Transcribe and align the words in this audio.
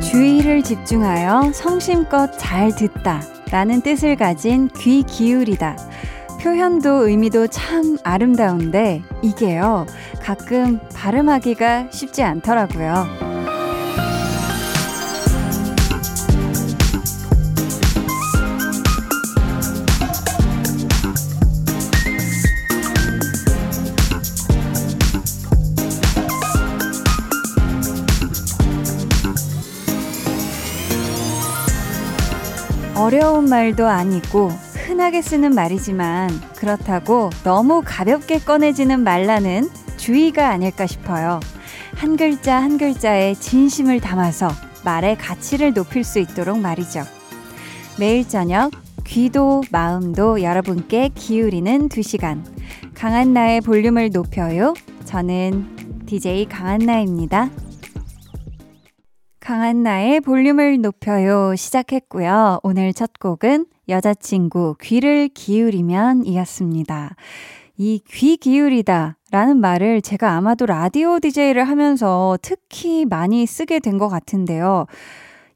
주의를 0.00 0.62
집중하여 0.62 1.52
성심껏 1.52 2.38
잘 2.38 2.74
듣다 2.74 3.20
라는 3.50 3.82
뜻을 3.82 4.16
가진 4.16 4.68
귀 4.78 5.02
기울이다. 5.02 5.76
표현도 6.40 7.08
의미도 7.08 7.48
참 7.48 7.98
아름다운데 8.02 9.02
이게요, 9.22 9.86
가끔 10.22 10.80
발음하기가 10.94 11.88
쉽지 11.90 12.22
않더라고요. 12.22 13.25
어려운 33.06 33.44
말도 33.44 33.86
아니고 33.86 34.48
흔하게 34.48 35.22
쓰는 35.22 35.54
말이지만 35.54 36.28
그렇다고 36.56 37.30
너무 37.44 37.80
가볍게 37.84 38.40
꺼내지는 38.40 39.04
말라는 39.04 39.70
주의가 39.96 40.48
아닐까 40.48 40.88
싶어요. 40.88 41.38
한 41.94 42.16
글자 42.16 42.56
한 42.60 42.78
글자에 42.78 43.34
진심을 43.34 44.00
담아서 44.00 44.50
말의 44.84 45.18
가치를 45.18 45.72
높일 45.72 46.02
수 46.02 46.18
있도록 46.18 46.58
말이죠. 46.58 47.04
매일 47.96 48.28
저녁 48.28 48.72
귀도 49.04 49.62
마음도 49.70 50.42
여러분께 50.42 51.10
기울이는 51.14 51.88
두 51.88 52.02
시간. 52.02 52.44
강한나의 52.94 53.60
볼륨을 53.60 54.10
높여요. 54.10 54.74
저는 55.04 56.04
DJ 56.06 56.46
강한나입니다. 56.46 57.50
강한 59.46 59.84
나의 59.84 60.20
볼륨을 60.22 60.80
높여요 60.80 61.54
시작했고요. 61.54 62.58
오늘 62.64 62.92
첫 62.92 63.12
곡은 63.20 63.66
여자친구 63.88 64.74
귀를 64.82 65.28
기울이면 65.28 66.24
이었습니다. 66.26 67.14
이 67.76 68.00
귀 68.08 68.38
기울이다 68.38 69.16
라는 69.30 69.58
말을 69.58 70.02
제가 70.02 70.32
아마도 70.32 70.66
라디오 70.66 71.20
DJ를 71.20 71.62
하면서 71.62 72.36
특히 72.42 73.04
많이 73.04 73.46
쓰게 73.46 73.78
된 73.78 73.98
것 73.98 74.08
같은데요. 74.08 74.86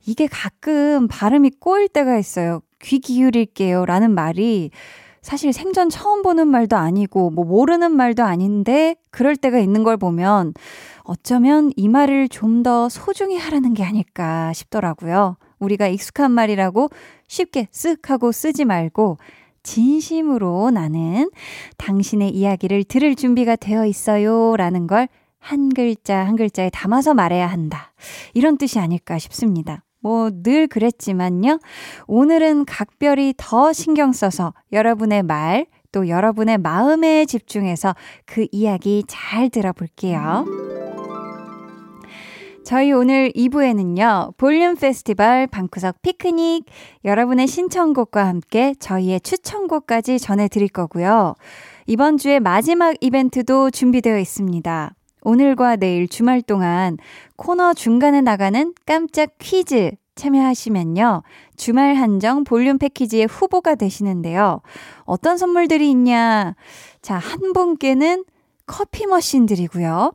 이게 0.06 0.28
가끔 0.28 1.08
발음이 1.08 1.50
꼬일 1.58 1.88
때가 1.88 2.16
있어요. 2.16 2.61
귀 2.80 3.00
기울일게요 3.00 3.86
라는 3.86 4.12
말이 4.12 4.70
사실 5.20 5.52
생전 5.52 5.91
처음 5.91 6.22
보는 6.22 6.46
말도 6.46 6.77
아니고 6.77 7.30
뭐 7.30 7.44
모르는 7.44 7.91
말도 7.91 8.22
아닌데 8.22 8.94
그럴 9.11 9.34
때가 9.34 9.58
있는 9.58 9.83
걸 9.83 9.96
보면 9.96 10.55
어쩌면 11.11 11.72
이 11.77 11.89
말을 11.89 12.28
좀 12.28 12.62
더 12.62 12.89
소중히 12.91 13.39
하라는 13.39 13.72
게 13.75 13.83
아닐까 13.84 14.53
싶더라고요. 14.53 15.36
우리가 15.58 15.89
익숙한 15.89 16.30
말이라고 16.30 16.91
쉽게 17.27 17.69
쓱 17.72 18.06
하고 18.06 18.33
쓰지 18.33 18.64
말고 18.67 19.17
진심으로 19.62 20.70
나는 20.70 21.30
당신의 21.78 22.30
이야기를 22.30 22.84
들을 22.84 23.14
준비가 23.14 23.56
되어 23.56 23.86
있어요. 23.86 24.56
라는 24.56 24.86
걸 24.86 25.08
한 25.41 25.70
글자 25.70 26.19
한 26.19 26.36
글자에 26.36 26.70
담아서 26.70 27.14
말해야 27.14 27.47
한다. 27.47 27.92
이런 28.34 28.58
뜻이 28.58 28.78
아닐까 28.78 29.19
싶습니다. 29.19 29.83
뭐 30.02 30.30
늘 30.30 30.67
그랬지만요. 30.67 31.58
오늘은 32.06 32.67
각별히 32.67 33.34
더 33.36 33.72
신경 33.72 34.12
써서 34.12 34.52
여러분의 34.72 35.23
말, 35.23 35.67
또 35.92 36.08
여러분의 36.08 36.58
마음에 36.58 37.24
집중해서 37.24 37.95
그 38.27 38.46
이야기 38.52 39.02
잘 39.08 39.48
들어볼게요. 39.51 40.60
저희 42.70 42.92
오늘 42.92 43.33
2부에는요, 43.33 44.36
볼륨 44.36 44.77
페스티벌 44.77 45.48
방구석 45.48 46.03
피크닉, 46.03 46.67
여러분의 47.05 47.48
신청곡과 47.48 48.25
함께 48.29 48.77
저희의 48.79 49.23
추천곡까지 49.23 50.20
전해드릴 50.20 50.69
거고요. 50.69 51.35
이번 51.89 52.17
주에 52.17 52.39
마지막 52.39 52.95
이벤트도 53.01 53.73
준비되어 53.73 54.20
있습니다. 54.20 54.95
오늘과 55.23 55.77
내일 55.79 56.07
주말 56.07 56.42
동안 56.42 56.97
코너 57.35 57.75
중간에 57.75 58.20
나가는 58.20 58.73
깜짝 58.86 59.30
퀴즈 59.41 59.91
참여하시면요. 60.14 61.25
주말 61.57 61.97
한정 61.97 62.45
볼륨 62.45 62.79
패키지의 62.79 63.27
후보가 63.27 63.75
되시는데요. 63.75 64.61
어떤 65.07 65.39
선물들이 65.39 65.91
있냐? 65.91 66.55
자, 67.03 67.17
한 67.17 67.53
분께는 67.53 68.23
커피 68.70 69.07
머신 69.07 69.47
드리고요. 69.47 70.13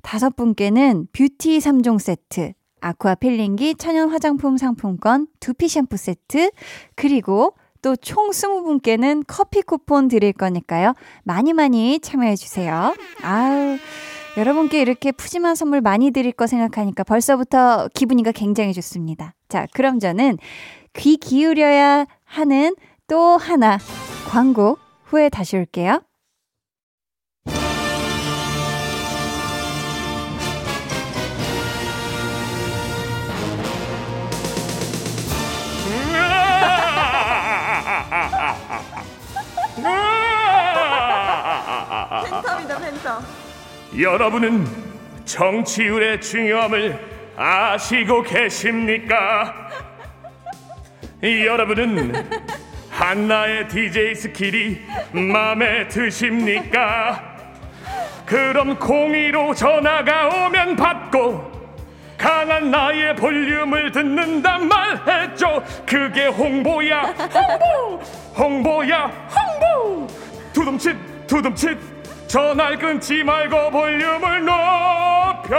다섯 0.00 0.36
분께는 0.36 1.08
뷰티 1.12 1.58
3종 1.58 1.98
세트, 1.98 2.52
아쿠아 2.80 3.16
필링기 3.16 3.74
천연 3.74 4.10
화장품 4.10 4.56
상품권 4.56 5.26
두피 5.40 5.66
샴푸 5.66 5.96
세트, 5.96 6.52
그리고 6.94 7.56
또 7.82 7.96
총 7.96 8.30
20분께는 8.30 9.24
커피 9.26 9.60
쿠폰 9.60 10.06
드릴 10.06 10.32
거니까요. 10.32 10.94
많이 11.24 11.52
많이 11.52 11.98
참여해 11.98 12.36
주세요. 12.36 12.94
아우. 13.22 13.76
여러분께 14.36 14.80
이렇게 14.80 15.10
푸짐한 15.10 15.56
선물 15.56 15.80
많이 15.80 16.12
드릴 16.12 16.30
거 16.30 16.46
생각하니까 16.46 17.02
벌써부터 17.02 17.88
기분이가 17.92 18.30
굉장히 18.32 18.72
좋습니다. 18.72 19.34
자, 19.48 19.66
그럼 19.72 19.98
저는 19.98 20.38
귀 20.94 21.16
기울여야 21.16 22.06
하는 22.24 22.76
또 23.08 23.36
하나 23.36 23.78
광고 24.28 24.78
후에 25.04 25.28
다시 25.28 25.56
올게요. 25.56 26.02
여러분은 43.98 44.66
정치율의 45.24 46.20
중요함을 46.20 46.98
아시고 47.36 48.22
계십니까? 48.22 49.70
여러분은 51.22 52.12
한나의 52.90 53.68
DJ 53.68 54.14
스킬이 54.14 54.80
마음에 55.12 55.88
드십니까? 55.88 57.36
그럼 58.26 58.78
공의로 58.78 59.54
전화가 59.54 60.46
오면 60.46 60.76
받고 60.76 61.56
강한 62.18 62.70
나의 62.70 63.14
볼륨을 63.16 63.92
듣는단 63.92 64.68
말했죠. 64.68 65.62
그게 65.86 66.26
홍보야. 66.26 67.02
홍보! 67.02 68.02
홍보야. 68.36 69.06
홍보! 69.30 70.06
두둠칫 70.52 70.96
두둠칫 71.26 71.95
전화를 72.26 72.78
끊지 72.78 73.22
말고 73.22 73.70
볼륨을 73.70 74.44
높여라 74.44 75.56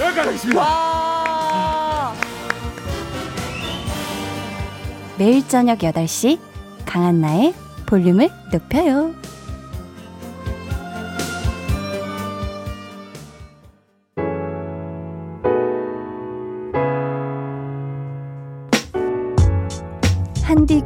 여기까지 0.00 0.28
하겠습니다 0.28 0.60
와 0.60 2.14
매일 5.18 5.46
저녁 5.46 5.78
8시 5.80 6.38
강한나의 6.86 7.52
볼륨을 7.84 8.30
높여요. 8.50 9.14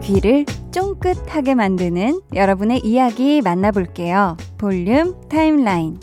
귀를 0.05 0.45
쫑긋하게 0.71 1.55
만드는 1.55 2.21
여러분의 2.35 2.81
이야기 2.85 3.41
만나볼게요. 3.41 4.37
볼륨 4.59 5.19
타임라인. 5.31 5.99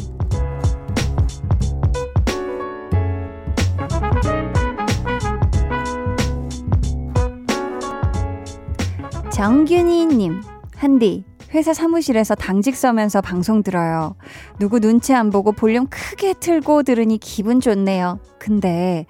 정균희님, 9.31 10.41
한디, 10.75 11.23
회사 11.53 11.71
사무실에서 11.71 12.33
당직 12.33 12.75
서면서 12.75 13.21
방송 13.21 13.61
들어요. 13.61 14.15
누구 14.57 14.79
눈치 14.79 15.13
안 15.13 15.29
보고 15.29 15.51
볼륨 15.51 15.85
크게 15.87 16.33
틀고 16.39 16.81
들으니 16.83 17.19
기분 17.19 17.59
좋네요. 17.59 18.17
근데 18.39 19.05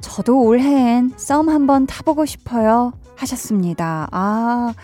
저도 0.00 0.42
올해엔 0.42 1.12
썸 1.16 1.50
한번 1.50 1.86
타보고 1.86 2.24
싶어요. 2.24 2.94
하셨습니다. 3.16 4.08
아, 4.10 4.74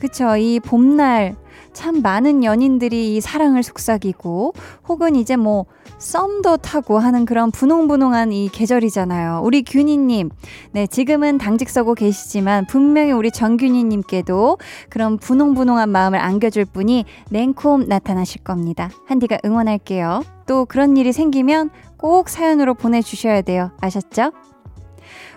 그쵸. 0.00 0.36
이 0.36 0.60
봄날 0.60 1.36
참 1.72 2.02
많은 2.02 2.42
연인들이 2.42 3.16
이 3.16 3.20
사랑을 3.20 3.62
속삭이고 3.62 4.54
혹은 4.88 5.14
이제 5.14 5.36
뭐 5.36 5.66
썸도 5.98 6.56
타고 6.58 6.98
하는 6.98 7.26
그런 7.26 7.50
분홍분홍한 7.50 8.32
이 8.32 8.48
계절이잖아요. 8.48 9.42
우리 9.44 9.62
균이님, 9.62 10.30
네, 10.72 10.86
지금은 10.86 11.36
당직 11.36 11.68
서고 11.68 11.94
계시지만 11.94 12.66
분명히 12.66 13.12
우리 13.12 13.30
정균이님께도 13.30 14.58
그런 14.88 15.18
분홍분홍한 15.18 15.90
마음을 15.90 16.18
안겨줄 16.18 16.64
분이 16.64 17.04
냉콤 17.30 17.86
나타나실 17.86 18.42
겁니다. 18.42 18.90
한디가 19.06 19.38
응원할게요. 19.44 20.24
또 20.46 20.64
그런 20.64 20.96
일이 20.96 21.12
생기면 21.12 21.70
꼭 21.98 22.30
사연으로 22.30 22.74
보내주셔야 22.74 23.42
돼요. 23.42 23.70
아셨죠? 23.80 24.32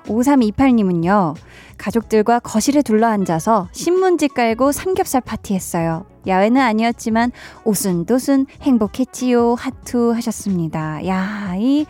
5328님은요, 0.06 1.36
가족들과 1.78 2.40
거실에 2.40 2.81
둘러앉아서 2.81 3.68
신문지 3.72 4.28
깔고 4.28 4.72
삼겹살 4.72 5.22
파티했어요. 5.22 6.06
야외는 6.28 6.62
아니었지만 6.62 7.31
오순도순 7.66 8.46
행복했지요. 8.62 9.56
하투 9.56 10.14
하셨습니다. 10.16 11.06
야, 11.08 11.54
이 11.58 11.86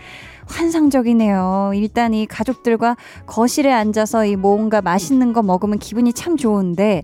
환상적이네요. 0.48 1.72
일단 1.76 2.14
이 2.14 2.26
가족들과 2.26 2.96
거실에 3.26 3.72
앉아서 3.72 4.26
이 4.26 4.36
뭔가 4.36 4.82
맛있는 4.82 5.34
거 5.34 5.42
먹으면 5.44 5.80
기분이 5.80 6.14
참 6.14 6.36
좋은데 6.38 7.04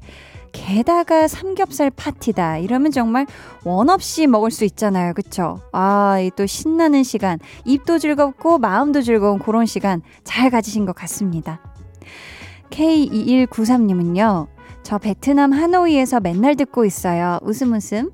게다가 0.52 1.28
삼겹살 1.28 1.92
파티다. 1.92 2.58
이러면 2.58 2.92
정말 2.92 3.28
원 3.64 3.90
없이 3.90 4.26
먹을 4.26 4.50
수 4.50 4.66
있잖아요. 4.66 5.14
그쵸? 5.14 5.60
아, 5.72 6.20
이 6.20 6.32
또 6.36 6.48
신나는 6.48 7.04
시간. 7.04 7.38
입도 7.66 8.00
즐겁고 8.00 8.58
마음도 8.58 9.02
즐거운 9.04 9.38
그런 9.38 9.66
시간 9.68 10.02
잘 10.24 10.50
가지신 10.50 10.86
것 10.86 10.96
같습니다. 10.96 11.60
K2193님은요. 12.70 14.48
저 14.82 14.98
베트남 14.98 15.52
하노이에서 15.54 16.20
맨날 16.20 16.56
듣고 16.56 16.84
있어요. 16.86 17.38
웃음 17.44 17.74
웃음. 17.74 18.10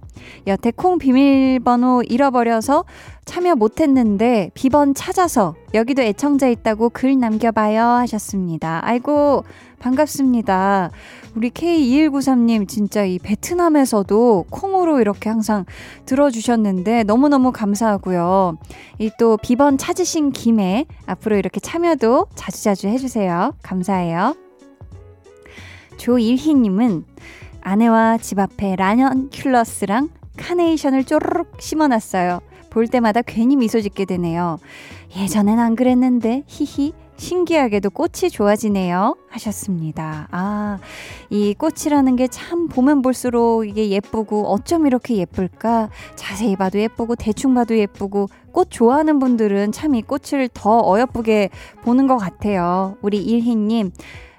여태 0.48 0.72
콩 0.72 0.98
비밀번호 0.98 2.04
잃어버려서 2.04 2.84
참여 3.26 3.56
못했는데 3.56 4.52
비번 4.54 4.94
찾아서 4.94 5.56
여기도 5.74 6.02
애청자 6.02 6.48
있다고 6.48 6.90
글 6.90 7.18
남겨봐요 7.20 7.82
하셨습니다. 7.82 8.82
아이고 8.84 9.46
반갑습니다. 9.80 10.92
우리 11.36 11.50
K2193님 11.52 12.68
진짜 12.68 13.06
이 13.06 13.20
베트남에서도 13.20 14.46
콩으로 14.50 15.00
이렇게 15.00 15.30
항상 15.30 15.66
들어주셨는데 16.06 17.04
너무너무 17.04 17.52
감사하고요. 17.52 18.58
이 19.00 19.10
또 19.18 19.38
비번 19.38 19.78
찾으신 19.78 20.32
김에 20.32 20.86
앞으로 21.06 21.38
이렇게 21.38 21.60
참여도 21.60 22.28
자주자주 22.36 22.88
해주세요. 22.88 23.54
감사해요. 23.62 24.45
조일희님은 25.98 27.06
아내와 27.62 28.18
집 28.20 28.40
앞에 28.40 28.76
라년 28.76 29.30
큘러스랑 29.30 30.10
카네이션을 30.38 31.04
쪼르륵 31.06 31.60
심어놨어요. 31.60 32.42
볼 32.70 32.88
때마다 32.88 33.22
괜히 33.22 33.56
미소 33.56 33.80
짓게 33.82 34.06
되네요. 34.06 34.60
예전엔 35.18 35.60
안 35.60 35.76
그랬는데, 35.76 36.44
히히. 36.48 36.94
신기하게도 37.18 37.92
꽃이 37.92 38.30
좋아지네요. 38.30 39.16
하셨습니다. 39.30 40.28
아, 40.32 40.80
이 41.30 41.54
꽃이라는 41.54 42.18
게 42.18 42.28
참 42.28 42.68
보면 42.68 43.02
볼수록 43.02 43.66
이게 43.66 43.90
예쁘고 43.90 44.48
어쩜 44.48 44.86
이렇게 44.86 45.16
예쁠까? 45.16 45.90
자세히 46.18 46.58
봐도 46.58 46.78
예쁘고 46.78 47.16
대충 47.16 47.54
봐도 47.54 47.78
예쁘고 47.78 48.28
꽃 48.52 48.68
좋아하는 48.70 49.20
분들은 49.20 49.72
참 49.72 49.96
이 49.96 50.02
꽃을 50.02 50.50
더 50.54 50.82
어여쁘게 50.86 51.52
보는 51.84 52.08
것 52.08 52.18
같아요. 52.18 52.98
우리 53.02 53.20
일희님. 53.24 53.92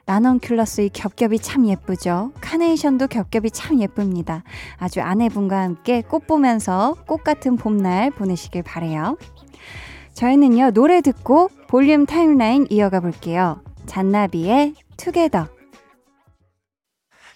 라넌큘러스 0.06 0.84
이 0.84 0.88
겹겹이 0.88 1.40
참 1.40 1.66
예쁘죠? 1.66 2.32
카네이션도 2.40 3.08
겹겹이 3.08 3.50
참 3.50 3.80
예쁩니다. 3.80 4.44
아주 4.78 5.00
아내분과 5.00 5.60
함께 5.60 6.00
꽃 6.02 6.28
보면서 6.28 6.94
꽃 7.08 7.24
같은 7.24 7.56
봄날 7.56 8.12
보내시길 8.12 8.62
바래요. 8.62 9.18
저희는요, 10.14 10.70
노래 10.70 11.00
듣고 11.00 11.50
볼륨 11.66 12.06
타임라인 12.06 12.66
이어가 12.70 13.00
볼게요. 13.00 13.60
잔나비의 13.86 14.74
Together. 14.96 15.55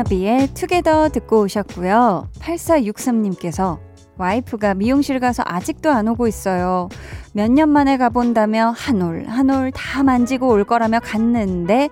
잔나비의 0.00 0.48
투게더 0.54 1.10
듣고 1.10 1.42
오셨고요. 1.42 2.28
8463님께서 2.40 3.78
와이프가 4.16 4.74
미용실 4.74 5.18
가서 5.20 5.42
아직도 5.46 5.90
안 5.90 6.08
오고 6.08 6.26
있어요. 6.26 6.88
몇 7.32 7.50
년 7.50 7.68
만에 7.68 7.96
가본다며 7.96 8.72
한 8.76 9.02
올, 9.02 9.24
한 9.26 9.50
올 9.50 9.70
다 9.72 10.02
만지고 10.02 10.48
올 10.48 10.64
거라며 10.64 11.00
갔는데, 11.00 11.88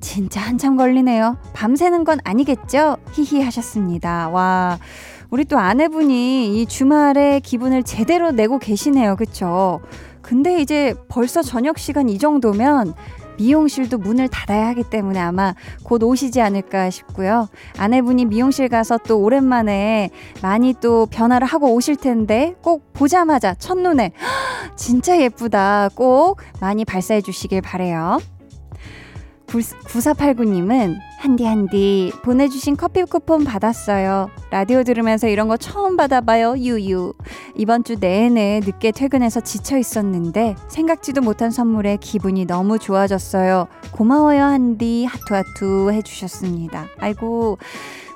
진짜 0.00 0.40
한참 0.40 0.76
걸리네요. 0.76 1.36
밤새는 1.52 2.04
건 2.04 2.18
아니겠죠? 2.24 2.96
히히 3.12 3.42
하셨습니다. 3.42 4.28
와, 4.28 4.78
우리 5.30 5.44
또 5.44 5.58
아내분이 5.58 6.60
이 6.60 6.66
주말에 6.66 7.40
기분을 7.40 7.82
제대로 7.82 8.30
내고 8.30 8.58
계시네요. 8.58 9.16
그쵸? 9.16 9.80
근데 10.22 10.60
이제 10.60 10.94
벌써 11.08 11.42
저녁 11.42 11.78
시간 11.78 12.08
이 12.08 12.18
정도면 12.18 12.94
미용실도 13.38 13.98
문을 13.98 14.28
닫아야 14.28 14.68
하기 14.68 14.84
때문에 14.84 15.18
아마 15.18 15.54
곧 15.82 16.02
오시지 16.02 16.40
않을까 16.40 16.90
싶고요. 16.90 17.48
아내분이 17.78 18.26
미용실 18.26 18.68
가서 18.68 18.98
또 18.98 19.18
오랜만에 19.20 20.10
많이 20.42 20.74
또 20.80 21.06
변화를 21.06 21.46
하고 21.46 21.72
오실 21.74 21.96
텐데 21.96 22.54
꼭 22.62 22.92
보자마자 22.92 23.54
첫눈에 23.54 24.12
진짜 24.76 25.20
예쁘다 25.20 25.90
꼭 25.94 26.40
많이 26.60 26.84
발사해 26.84 27.20
주시길 27.20 27.62
바래요. 27.62 28.18
9489님은 29.46 30.98
한디 31.18 31.44
한디 31.44 32.12
보내주신 32.22 32.76
커피 32.76 33.02
쿠폰 33.04 33.44
받았어요. 33.44 34.30
라디오 34.50 34.82
들으면서 34.82 35.28
이런 35.28 35.48
거 35.48 35.56
처음 35.56 35.96
받아봐요. 35.96 36.56
유유. 36.58 37.14
이번 37.56 37.84
주 37.84 37.96
내내 37.98 38.60
늦게 38.64 38.92
퇴근해서 38.92 39.40
지쳐 39.40 39.78
있었는데 39.78 40.56
생각지도 40.68 41.22
못한 41.22 41.50
선물에 41.50 41.96
기분이 42.00 42.44
너무 42.44 42.78
좋아졌어요. 42.78 43.68
고마워요 43.92 44.42
한디 44.42 45.04
하투하투 45.04 45.90
해주셨습니다. 45.92 46.86
아이고 46.98 47.58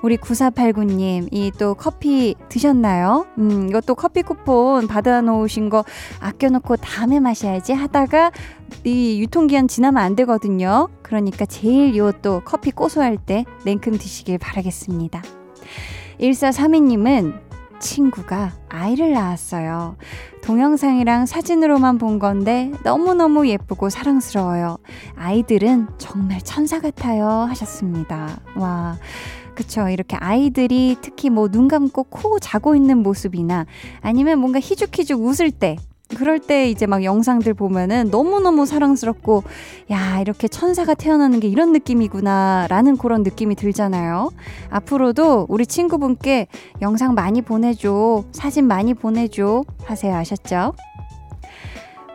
우리 0.02 0.16
9489님, 0.16 1.28
이 1.30 1.50
또 1.59 1.75
커피 1.75 2.35
드셨나요? 2.49 3.26
음, 3.38 3.69
이것도 3.69 3.95
커피 3.95 4.23
쿠폰 4.23 4.87
받아놓으신 4.87 5.69
거 5.69 5.85
아껴놓고 6.21 6.76
다음에 6.76 7.21
마셔야지 7.21 7.73
하다가 7.75 8.30
이 8.85 9.21
유통기한 9.21 9.69
지나면 9.69 10.02
안 10.02 10.16
되거든요. 10.16 10.88
그러니까 11.02 11.45
제일 11.45 11.97
요 11.97 12.12
또 12.23 12.40
커피 12.45 12.71
고소할 12.71 13.16
때 13.19 13.45
냉큼 13.64 13.92
드시길 13.99 14.38
바라겠습니다. 14.38 15.23
1432님은 16.21 17.40
친구가 17.78 18.52
아이를 18.69 19.12
낳았어요. 19.12 19.97
동영상이랑 20.42 21.25
사진으로만 21.26 21.97
본 21.99 22.19
건데 22.19 22.73
너무너무 22.85 23.49
예쁘고 23.49 23.88
사랑스러워요. 23.90 24.76
아이들은 25.16 25.88
정말 25.99 26.40
천사 26.42 26.78
같아요. 26.80 27.26
하셨습니다. 27.26 28.40
와. 28.57 28.99
그쵸. 29.61 29.88
이렇게 29.88 30.17
아이들이 30.17 30.97
특히 31.02 31.29
뭐 31.29 31.49
눈 31.50 31.69
감고 31.69 32.05
코 32.05 32.38
자고 32.38 32.76
있는 32.76 32.99
모습이나 32.99 33.67
아니면 34.00 34.38
뭔가 34.38 34.61
희죽희죽 34.61 35.21
웃을 35.21 35.50
때 35.50 35.76
그럴 36.17 36.38
때 36.38 36.69
이제 36.71 36.87
막 36.87 37.05
영상들 37.05 37.55
보면은 37.55 38.09
너무너무 38.11 38.67
사랑스럽고, 38.67 39.45
야, 39.93 40.21
이렇게 40.21 40.49
천사가 40.49 40.95
태어나는 40.95 41.38
게 41.38 41.47
이런 41.47 41.73
느낌이구나, 41.73 42.67
라는 42.69 42.97
그런 42.97 43.23
느낌이 43.23 43.55
들잖아요. 43.55 44.31
앞으로도 44.71 45.47
우리 45.49 45.67
친구분께 45.67 46.49
영상 46.83 47.14
많이 47.14 47.43
보내줘, 47.43 48.25
사진 48.33 48.67
많이 48.67 48.93
보내줘, 48.93 49.62
하세요. 49.85 50.14
아셨죠? 50.17 50.73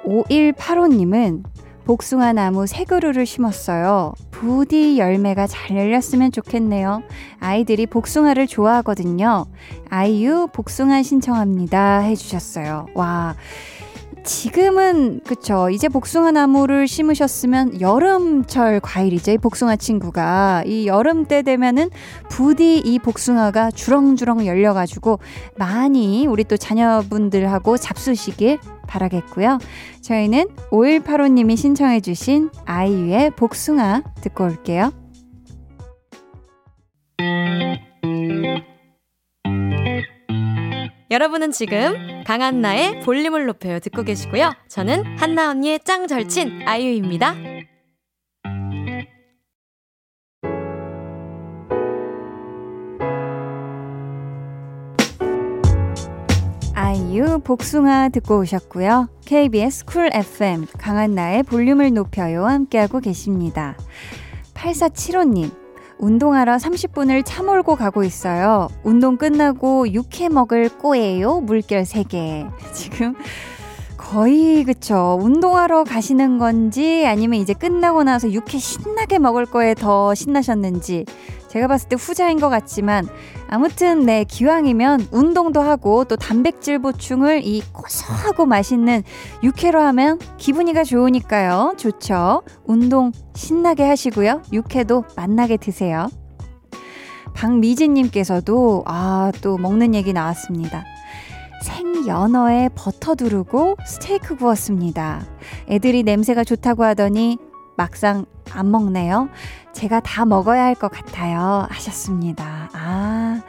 5185님은 0.06 1.44
복숭아 1.86 2.34
나무 2.34 2.65
새 2.65 2.84
그루를 2.84 3.25
심었어요. 3.27 4.13
부디 4.32 4.98
열매가 4.98 5.46
잘 5.48 5.77
열렸으면 5.77 6.32
좋겠네요. 6.32 7.04
아이들이 7.39 7.86
복숭아를 7.86 8.48
좋아하거든요. 8.48 9.46
아이유 9.89 10.48
복숭아 10.51 11.04
신청합니다. 11.04 12.00
해주셨어요. 12.00 12.88
와. 12.96 13.36
지금은 14.24 15.22
그쵸 15.24 15.70
이제 15.70 15.88
복숭아 15.88 16.32
나무를 16.32 16.88
심으셨으면 16.88 17.80
여름철 17.80 18.80
과일이죠 18.80 19.34
이 19.34 19.38
복숭아 19.38 19.75
친구가 19.75 20.63
이 20.65 20.88
여름 20.88 21.25
때 21.25 21.44
되면은 21.44 21.92
부디 22.27 22.80
이 22.80 22.98
복숭아가 22.98 23.70
주렁주렁 23.70 24.48
열려가지고 24.48 25.20
많이 25.58 26.25
우리 26.25 26.44
또 26.44 26.58
자녀분들하고 26.58 27.77
잡수시길 27.77 28.58
바라겠고요 28.86 29.60
저희는 30.01 30.48
5185님이 30.72 31.58
신청해주신 31.58 32.50
아이유의 32.65 33.32
복숭아 33.32 34.04
듣고 34.22 34.46
올게요 34.46 34.92
여러분은 41.12 41.51
지금 41.51 42.24
강한나의 42.25 43.00
볼륨을 43.01 43.46
높여요 43.46 43.80
듣고 43.80 44.04
계시고요. 44.04 44.51
저는 44.68 45.18
한나 45.18 45.50
언니의 45.51 45.80
짱 45.86 46.08
절친 46.08 46.63
아이유입니다. 46.68 47.55
아이유 57.16 57.40
복숭아 57.46 58.10
듣고 58.10 58.40
오셨고요. 58.40 59.08
KBS 59.24 59.86
쿨 59.86 60.10
FM 60.12 60.68
강한나의 60.78 61.44
볼륨을 61.44 61.94
높여요 61.94 62.46
함께하고 62.46 63.00
계십니다. 63.00 63.78
8475님 64.54 65.50
운동하러 65.98 66.58
30분을 66.58 67.24
차 67.26 67.42
몰고 67.42 67.78
가고 67.78 68.04
있어요. 68.04 68.68
운동 68.84 69.16
끝나고 69.16 69.94
육회 69.94 70.28
먹을 70.28 70.68
꼬예요. 70.68 71.40
물결 71.40 71.84
3개. 71.84 72.52
지금 72.74 73.16
거의 73.96 74.66
그쵸. 74.66 75.18
운동하러 75.22 75.86
가시는 75.86 76.38
건지 76.38 77.06
아니면 77.08 77.40
이제 77.40 77.54
끝나고 77.54 78.04
나서 78.04 78.30
육회 78.30 78.58
신나게 78.58 79.20
먹을 79.20 79.46
거에 79.46 79.74
더 79.74 80.14
신나셨는지 80.14 81.06
제가 81.56 81.68
봤을 81.70 81.88
때 81.88 81.96
후자인 81.98 82.38
것 82.38 82.50
같지만 82.50 83.08
아무튼 83.48 84.06
네 84.06 84.26
기왕이면 84.26 85.08
운동도 85.12 85.62
하고 85.62 86.04
또 86.04 86.18
단백질 86.18 86.80
보충을 86.80 87.46
이 87.46 87.62
고소하고 87.72 88.46
맛있는 88.46 89.04
육회로 89.42 89.80
하면 89.80 90.20
기분이가 90.38 90.84
좋으니까요. 90.84 91.76
좋죠. 91.78 92.44
운동 92.66 93.14
신나게 93.36 93.86
하시고요. 93.86 94.42
육회도 94.52 95.06
맛나게 95.16 95.56
드세요. 95.56 96.10
박미진님께서도 97.34 98.84
아 98.86 99.32
또 99.42 99.58
먹는 99.58 99.96
얘기 99.96 100.12
나왔습니다. 100.12 100.84
생연어에 101.64 102.70
버터 102.76 103.16
두르고 103.16 103.78
스테이크 103.86 104.36
구웠습니다. 104.36 105.26
애들이 105.70 106.04
냄새가 106.04 106.44
좋다고 106.44 106.84
하더니 106.84 107.38
막상 107.75 108.25
안 108.51 108.72
먹네요. 108.72 109.29
제가 109.74 110.00
다 110.00 110.25
먹어야 110.25 110.63
할 110.63 110.75
것 110.75 110.89
같아요. 110.91 111.65
하셨습니다. 111.70 112.70
아, 112.74 113.41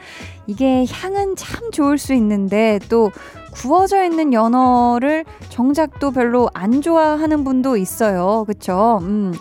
이게 0.47 0.85
향은 0.89 1.35
참 1.35 1.71
좋을 1.71 1.97
수 1.97 2.13
있는데 2.13 2.79
또 2.89 3.11
구워져 3.53 4.03
있는 4.03 4.33
연어를 4.33 5.25
정작 5.49 5.99
또 5.99 6.11
별로 6.11 6.49
안 6.53 6.81
좋아하는 6.81 7.43
분도 7.43 7.77
있어요. 7.77 8.43
그쵸? 8.45 8.99
음. 9.01 9.33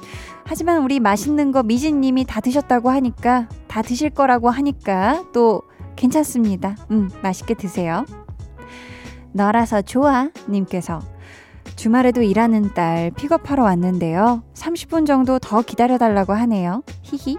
하지만 0.44 0.82
우리 0.82 1.00
맛있는 1.00 1.50
거 1.50 1.62
미진님이 1.64 2.24
다 2.24 2.40
드셨다고 2.40 2.90
하니까 2.90 3.48
다 3.66 3.82
드실 3.82 4.10
거라고 4.10 4.48
하니까 4.48 5.24
또 5.32 5.62
괜찮습니다. 5.96 6.76
음, 6.92 7.10
맛있게 7.22 7.54
드세요. 7.54 8.04
너라서 9.32 9.82
좋아 9.82 10.30
님께서 10.48 11.00
주말에도 11.74 12.22
일하는 12.22 12.72
딸 12.74 13.10
픽업하러 13.16 13.64
왔는데요. 13.64 14.42
30분 14.54 15.06
정도 15.06 15.38
더 15.38 15.62
기다려달라고 15.62 16.32
하네요. 16.32 16.82
히히. 17.02 17.36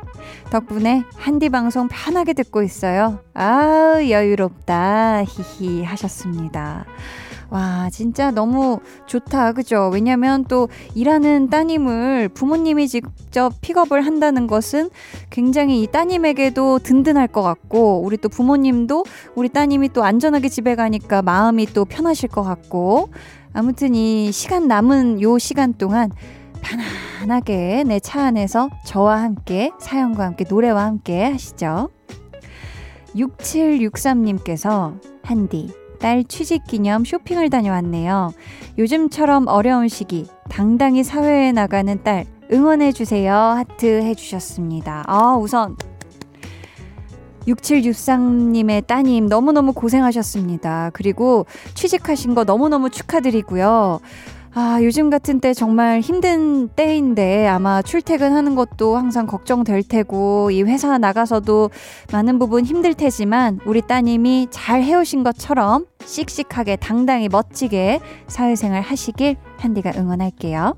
덕분에 0.51 1.03
한디 1.15 1.50
방송 1.50 1.88
편하게 1.88 2.34
듣고 2.34 2.63
있어요. 2.63 3.19
아 3.34 4.00
여유롭다. 4.10 5.24
히히 5.24 5.84
하셨습니다. 5.84 6.86
와, 7.50 7.89
진짜 7.91 8.31
너무 8.31 8.79
좋다. 9.05 9.53
그죠? 9.53 9.89
왜냐면 9.93 10.43
또 10.46 10.67
일하는 10.96 11.50
따님을 11.50 12.29
부모님이 12.29 12.88
직접 12.88 13.53
픽업을 13.62 14.05
한다는 14.05 14.48
것은 14.48 14.89
굉장히 15.29 15.81
이 15.81 15.88
따님에게도 15.88 16.79
든든할 16.79 17.27
것 17.27 17.41
같고, 17.41 18.01
우리 18.03 18.17
또 18.17 18.27
부모님도 18.27 19.05
우리 19.36 19.50
따님이 19.50 19.89
또 19.89 20.03
안전하게 20.03 20.50
집에 20.50 20.75
가니까 20.75 21.22
마음이 21.22 21.67
또 21.67 21.86
편하실 21.86 22.29
것 22.29 22.43
같고, 22.43 23.10
아무튼 23.57 23.95
이 23.95 24.31
시간 24.31 24.67
남은 24.67 25.19
요 25.23 25.39
시간 25.39 25.73
동안 25.73 26.11
편안하게 26.61 27.85
내 27.87 27.99
차 27.99 28.21
안에서 28.21 28.69
저와 28.85 29.19
함께 29.23 29.71
사연과 29.79 30.25
함께 30.25 30.45
노래와 30.47 30.83
함께 30.83 31.23
하시죠. 31.23 31.89
6763님께서 33.15 34.99
한디 35.23 35.73
딸 35.99 36.23
취직 36.23 36.65
기념 36.65 37.03
쇼핑을 37.03 37.49
다녀왔네요. 37.49 38.31
요즘처럼 38.77 39.47
어려운 39.47 39.87
시기 39.87 40.27
당당히 40.49 41.03
사회에 41.03 41.51
나가는 41.51 42.03
딸 42.03 42.25
응원해 42.53 42.91
주세요. 42.91 43.33
하트 43.33 44.03
해 44.03 44.13
주셨습니다. 44.13 45.03
아, 45.07 45.35
우선 45.35 45.75
6763님의 47.47 48.85
따님 48.87 49.27
너무너무 49.27 49.73
고생하셨습니다. 49.73 50.91
그리고 50.93 51.45
취직하신 51.73 52.35
거 52.35 52.43
너무너무 52.43 52.89
축하드리고요. 52.89 53.99
아, 54.59 54.79
요즘 54.81 55.11
같은 55.11 55.39
때 55.39 55.53
정말 55.53 55.99
힘든 55.99 56.67
때인데 56.69 57.47
아마 57.47 57.83
출퇴근하는 57.83 58.55
것도 58.55 58.97
항상 58.97 59.27
걱정될 59.27 59.83
테고 59.83 60.49
이 60.49 60.63
회사 60.63 60.97
나가서도 60.97 61.69
많은 62.11 62.39
부분 62.39 62.65
힘들 62.65 62.95
테지만 62.95 63.59
우리 63.67 63.81
따님이 63.81 64.47
잘 64.49 64.81
해오신 64.81 65.23
것처럼 65.23 65.85
씩씩하게 66.03 66.77
당당히 66.77 67.29
멋지게 67.29 67.99
사회생활 68.25 68.81
하시길 68.81 69.35
한디가 69.57 69.91
응원할게요. 69.95 70.75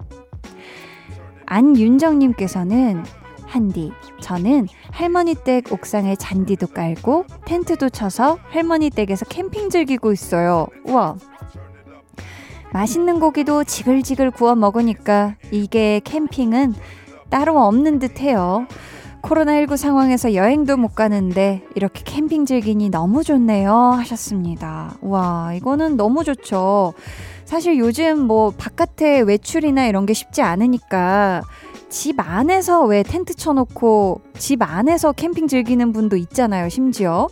안윤정님께서는 1.46 3.04
한디, 3.50 3.92
저는 4.22 4.68
할머니 4.92 5.34
댁 5.34 5.74
옥상에 5.74 6.16
잔디도 6.16 6.68
깔고 6.68 7.26
텐트도 7.46 7.90
쳐서 7.90 8.38
할머니 8.50 8.92
댁에서 8.92 9.26
캠핑 9.26 9.72
즐기고 9.72 10.12
있어요. 10.12 10.68
우와. 10.86 11.16
맛있는 12.72 13.20
고기도 13.20 13.64
지글지글 13.64 14.30
구워 14.32 14.54
먹으니까 14.54 15.36
이게 15.52 16.00
캠핑은 16.04 16.76
따로 17.30 17.60
없는 17.60 17.98
듯 17.98 18.20
해요. 18.22 18.68
코로나19 19.24 19.76
상황에서 19.78 20.34
여행도 20.36 20.78
못 20.78 20.96
가는데 20.96 21.64
이렇게 21.76 22.04
캠핑 22.06 22.46
즐기니 22.46 22.90
너무 22.90 23.24
좋네요. 23.24 23.74
하셨습니다. 23.74 24.96
와, 25.02 25.54
이거는 25.56 25.98
너무 25.98 26.24
좋죠. 26.24 26.94
사실 27.46 27.80
요즘 27.80 28.20
뭐 28.28 28.52
바깥에 28.52 29.22
외출이나 29.22 29.88
이런 29.88 30.06
게 30.06 30.14
쉽지 30.14 30.44
않으니까 30.44 31.42
집 31.90 32.16
안에서 32.20 32.86
왜 32.86 33.04
텐트 33.04 33.34
쳐놓고 33.34 34.22
집 34.38 34.62
안에서 34.62 35.12
캠핑 35.12 35.48
즐기는 35.48 35.92
분도 35.92 36.16
있잖아요, 36.16 36.70
심지어. 36.70 37.28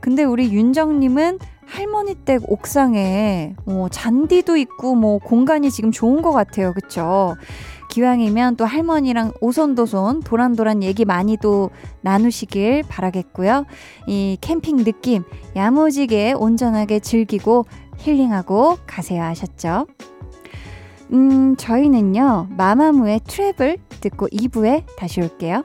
근데 0.00 0.22
우리 0.22 0.52
윤정님은 0.52 1.38
할머니 1.66 2.14
댁 2.14 2.42
옥상에 2.50 3.54
뭐 3.64 3.88
잔디도 3.88 4.56
있고 4.56 4.94
뭐 4.94 5.18
공간이 5.18 5.70
지금 5.70 5.90
좋은 5.90 6.22
것 6.22 6.30
같아요, 6.30 6.72
그쵸? 6.72 7.34
기왕이면 7.90 8.56
또 8.56 8.64
할머니랑 8.64 9.32
오손도손 9.40 10.20
도란도란 10.20 10.82
얘기 10.82 11.04
많이 11.04 11.36
또 11.36 11.70
나누시길 12.02 12.84
바라겠고요. 12.88 13.64
이 14.06 14.38
캠핑 14.40 14.84
느낌 14.84 15.24
야무지게 15.56 16.34
온전하게 16.34 17.00
즐기고 17.00 17.66
힐링하고 17.98 18.78
가세요 18.86 19.22
하셨죠? 19.24 19.86
음, 21.12 21.56
저희는요, 21.56 22.48
마마무의 22.50 23.20
트래블 23.26 23.78
듣고 24.00 24.28
2부에 24.28 24.84
다시 24.96 25.20
올게요. 25.20 25.64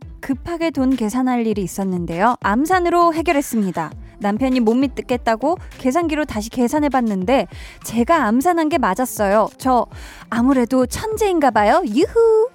급하게 0.21 0.71
돈 0.71 0.95
계산할 0.95 1.45
일이 1.45 1.61
있었는데요. 1.61 2.37
암산으로 2.41 3.13
해결했습니다. 3.13 3.91
남편이 4.19 4.59
못 4.59 4.75
믿겠다고 4.75 5.57
계산기로 5.79 6.25
다시 6.25 6.49
계산해 6.49 6.89
봤는데 6.89 7.47
제가 7.83 8.25
암산한 8.25 8.69
게 8.69 8.77
맞았어요. 8.77 9.49
저 9.57 9.87
아무래도 10.29 10.85
천재인가 10.85 11.51
봐요. 11.51 11.81
유후. 11.87 12.49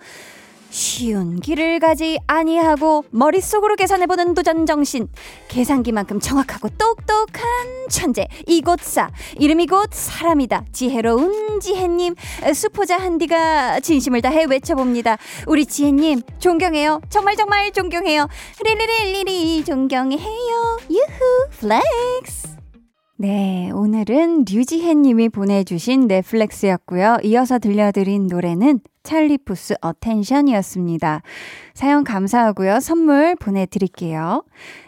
쉬운 0.77 1.41
길을 1.41 1.79
가지 1.79 2.19
아니하고 2.27 3.07
머릿속으로 3.11 3.77
계산해보는 3.77 4.35
도전 4.35 4.67
정신. 4.67 5.09
계산기만큼 5.49 6.21
정확하고 6.21 6.69
똑똑한 6.69 7.89
천재. 7.89 8.29
이곳사. 8.47 9.11
이름이 9.39 9.69
곧 9.69 9.89
사람이다. 9.91 10.67
지혜로운 10.73 11.61
지혜님. 11.61 12.15
수포자 12.55 12.99
한디가 12.99 13.81
진심을 13.81 14.21
다해 14.21 14.45
외쳐봅니다. 14.45 15.17
우리 15.47 15.65
지혜님 15.65 16.21
존경해요. 16.39 17.01
정말 17.09 17.37
정말 17.37 17.73
존경해요. 17.73 18.29
really 18.63 19.14
really 19.14 19.65
존경해요. 19.65 20.79
유후 20.91 21.49
flex 21.59 22.56
네, 23.19 23.71
오늘은 23.71 24.45
류지혜님이 24.47 25.31
보내주신 25.31 26.07
네 26.07 26.21
flex였고요. 26.21 27.17
이어서 27.25 27.59
들려드린 27.59 28.27
노래는 28.27 28.81
찰리푸스 29.05 29.77
Attention이었습니다. 29.81 31.23
사연 31.73 32.05
감사하고요. 32.05 32.81
선물 32.81 33.35
보내드릴게요. 33.37 34.45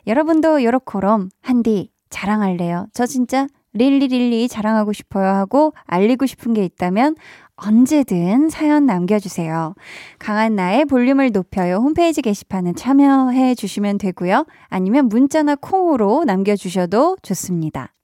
여러분도 0.07 0.63
요렇게럼 0.63 1.31
한디 1.41 1.91
자랑할래요. 2.11 2.89
저 2.93 3.07
진짜 3.07 3.47
really 3.73 4.11
really 4.11 4.49
자랑하고 4.49 4.93
싶어요 4.93 5.27
하고 5.27 5.73
알리고 5.87 6.27
싶은 6.27 6.53
게 6.53 6.67
있다면 6.67 7.17
언제든 7.57 8.51
사연 8.51 8.85
남겨주세요. 8.85 9.75
강한 10.19 10.55
나의 10.55 10.85
볼륨을 10.85 11.31
높여요. 11.33 11.77
홈페이지 11.77 12.21
게시판은 12.21 12.75
참여해 12.75 13.55
주시면 13.55 13.97
되고요. 13.97 14.45
아니면 14.69 15.09
문자나 15.09 15.57
콩으로 15.57 16.25
남겨주셔도 16.25 17.17
좋습니다. 17.23 17.95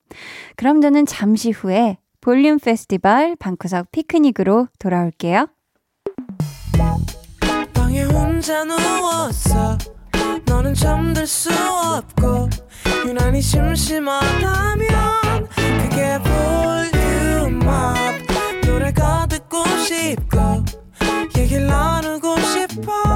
그럼 0.56 0.80
저는 0.80 1.06
잠시 1.06 1.50
후에 1.50 1.98
볼륨 2.20 2.58
페스티벌 2.58 3.36
방구석 3.36 3.92
피크닉으로 3.92 4.68
돌아올게요. 4.78 5.48
너는 10.46 10.74
잠들 10.74 11.26
수 11.26 11.50
없고 11.52 12.48
유난히 13.06 13.40
심심하다면 13.40 14.88
그게 15.82 16.18
볼륨업 17.50 17.96
노래가 18.66 19.26
듣고 19.26 19.64
싶고 19.78 20.38
얘기를 21.36 21.66
나누고 21.66 22.36
싶어 22.40 23.13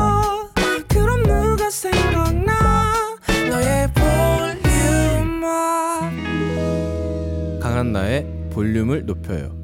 볼륨을 8.59 9.07
높여요. 9.07 9.57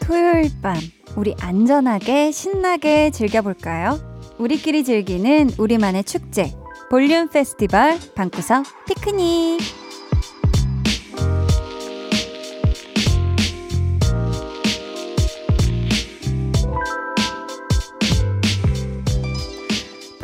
토요일 0.00 0.50
밤 0.62 0.74
우리 1.16 1.34
안전하게 1.38 2.32
신나게 2.32 3.10
즐겨볼까요? 3.10 4.00
우리끼리 4.38 4.84
즐기는 4.84 5.50
우리만의 5.58 6.04
축제 6.04 6.50
볼륨 6.88 7.28
페스티벌 7.28 7.98
방구석 8.14 8.64
피크닉 8.86 9.83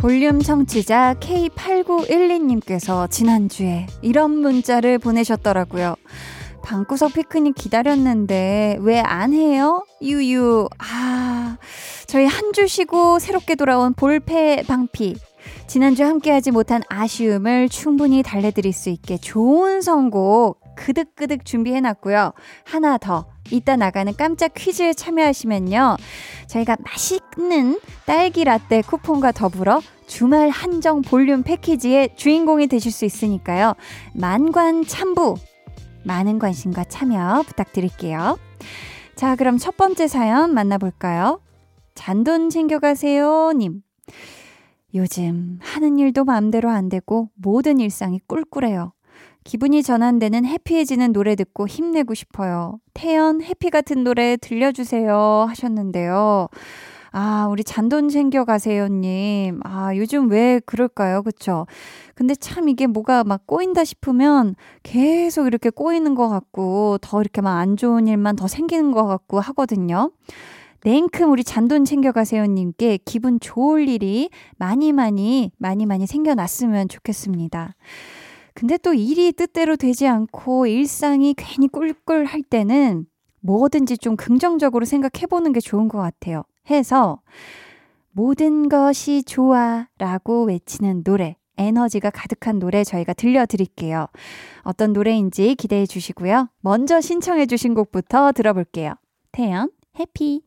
볼륨 0.00 0.40
청취자 0.40 1.14
K8912님께서 1.20 3.10
지난주에 3.10 3.86
이런 4.00 4.30
문자를 4.30 4.98
보내셨더라고요. 4.98 5.94
방구석 6.64 7.12
피크닉 7.12 7.54
기다렸는데 7.54 8.78
왜 8.80 9.00
안 9.00 9.34
해요? 9.34 9.84
유유. 10.00 10.68
아, 10.78 11.58
저희 12.06 12.24
한 12.24 12.52
주 12.52 12.66
쉬고 12.66 13.18
새롭게 13.18 13.54
돌아온 13.56 13.92
볼페 13.92 14.62
방피. 14.66 15.16
지난주 15.66 16.02
함께하지 16.04 16.50
못한 16.50 16.82
아쉬움을 16.88 17.68
충분히 17.68 18.22
달래드릴 18.22 18.72
수 18.72 18.88
있게 18.88 19.18
좋은 19.18 19.82
선곡 19.82 20.60
그득그득 20.76 21.44
준비해놨고요. 21.44 22.32
하나 22.64 22.96
더. 22.96 23.26
이따 23.50 23.76
나가는 23.76 24.12
깜짝 24.16 24.54
퀴즈에 24.54 24.92
참여하시면요. 24.92 25.96
저희가 26.46 26.76
맛있는 26.80 27.80
딸기 28.06 28.44
라떼 28.44 28.82
쿠폰과 28.82 29.32
더불어 29.32 29.80
주말 30.06 30.50
한정 30.50 31.02
볼륨 31.02 31.42
패키지의 31.42 32.16
주인공이 32.16 32.66
되실 32.66 32.90
수 32.90 33.04
있으니까요. 33.04 33.74
만관 34.14 34.84
참부 34.84 35.36
많은 36.04 36.38
관심과 36.38 36.84
참여 36.84 37.42
부탁드릴게요. 37.46 38.38
자, 39.14 39.36
그럼 39.36 39.58
첫 39.58 39.76
번째 39.76 40.08
사연 40.08 40.54
만나볼까요? 40.54 41.40
잔돈 41.94 42.50
챙겨가세요, 42.50 43.52
님. 43.52 43.82
요즘 44.94 45.58
하는 45.60 45.98
일도 45.98 46.24
마음대로 46.24 46.70
안 46.70 46.88
되고 46.88 47.30
모든 47.34 47.78
일상이 47.78 48.20
꿀꿀해요. 48.26 48.92
기분이 49.44 49.82
전환되는 49.82 50.44
해피해지는 50.44 51.12
노래 51.12 51.34
듣고 51.34 51.66
힘내고 51.66 52.14
싶어요. 52.14 52.78
태연 52.94 53.42
해피 53.42 53.70
같은 53.70 54.04
노래 54.04 54.36
들려주세요 54.36 55.46
하셨는데요. 55.48 56.48
아, 57.12 57.48
우리 57.50 57.64
잔돈 57.64 58.08
챙겨가세요님. 58.08 59.60
아, 59.64 59.96
요즘 59.96 60.30
왜 60.30 60.60
그럴까요? 60.64 61.22
그쵸? 61.22 61.66
근데 62.14 62.36
참 62.36 62.68
이게 62.68 62.86
뭐가 62.86 63.24
막 63.24 63.46
꼬인다 63.46 63.82
싶으면 63.84 64.54
계속 64.84 65.46
이렇게 65.48 65.70
꼬이는 65.70 66.14
것 66.14 66.28
같고, 66.28 66.98
더 67.00 67.20
이렇게 67.20 67.40
막 67.40 67.58
안 67.58 67.76
좋은 67.76 68.06
일만 68.06 68.36
더 68.36 68.46
생기는 68.46 68.92
것 68.92 69.06
같고 69.06 69.40
하거든요. 69.40 70.12
냉큼 70.84 71.30
우리 71.32 71.42
잔돈 71.42 71.84
챙겨가세요님께 71.84 73.00
기분 73.04 73.40
좋을 73.40 73.88
일이 73.88 74.30
많이 74.56 74.92
많이, 74.92 75.50
많이 75.58 75.86
많이 75.86 76.06
생겨났으면 76.06 76.88
좋겠습니다. 76.88 77.74
근데 78.60 78.76
또 78.76 78.92
일이 78.92 79.32
뜻대로 79.32 79.74
되지 79.74 80.06
않고 80.06 80.66
일상이 80.66 81.32
괜히 81.34 81.66
꿀꿀 81.66 82.26
할 82.26 82.42
때는 82.42 83.06
뭐든지 83.40 83.96
좀 83.96 84.16
긍정적으로 84.16 84.84
생각해보는 84.84 85.54
게 85.54 85.60
좋은 85.60 85.88
것 85.88 85.96
같아요. 85.96 86.42
해서 86.68 87.22
모든 88.10 88.68
것이 88.68 89.22
좋아 89.22 89.88
라고 89.96 90.44
외치는 90.44 91.04
노래, 91.04 91.38
에너지가 91.56 92.10
가득한 92.10 92.58
노래 92.58 92.84
저희가 92.84 93.14
들려드릴게요. 93.14 94.08
어떤 94.60 94.92
노래인지 94.92 95.54
기대해 95.54 95.86
주시고요. 95.86 96.50
먼저 96.60 97.00
신청해 97.00 97.46
주신 97.46 97.72
곡부터 97.72 98.32
들어볼게요. 98.32 98.92
태연, 99.32 99.70
해피. 99.98 100.42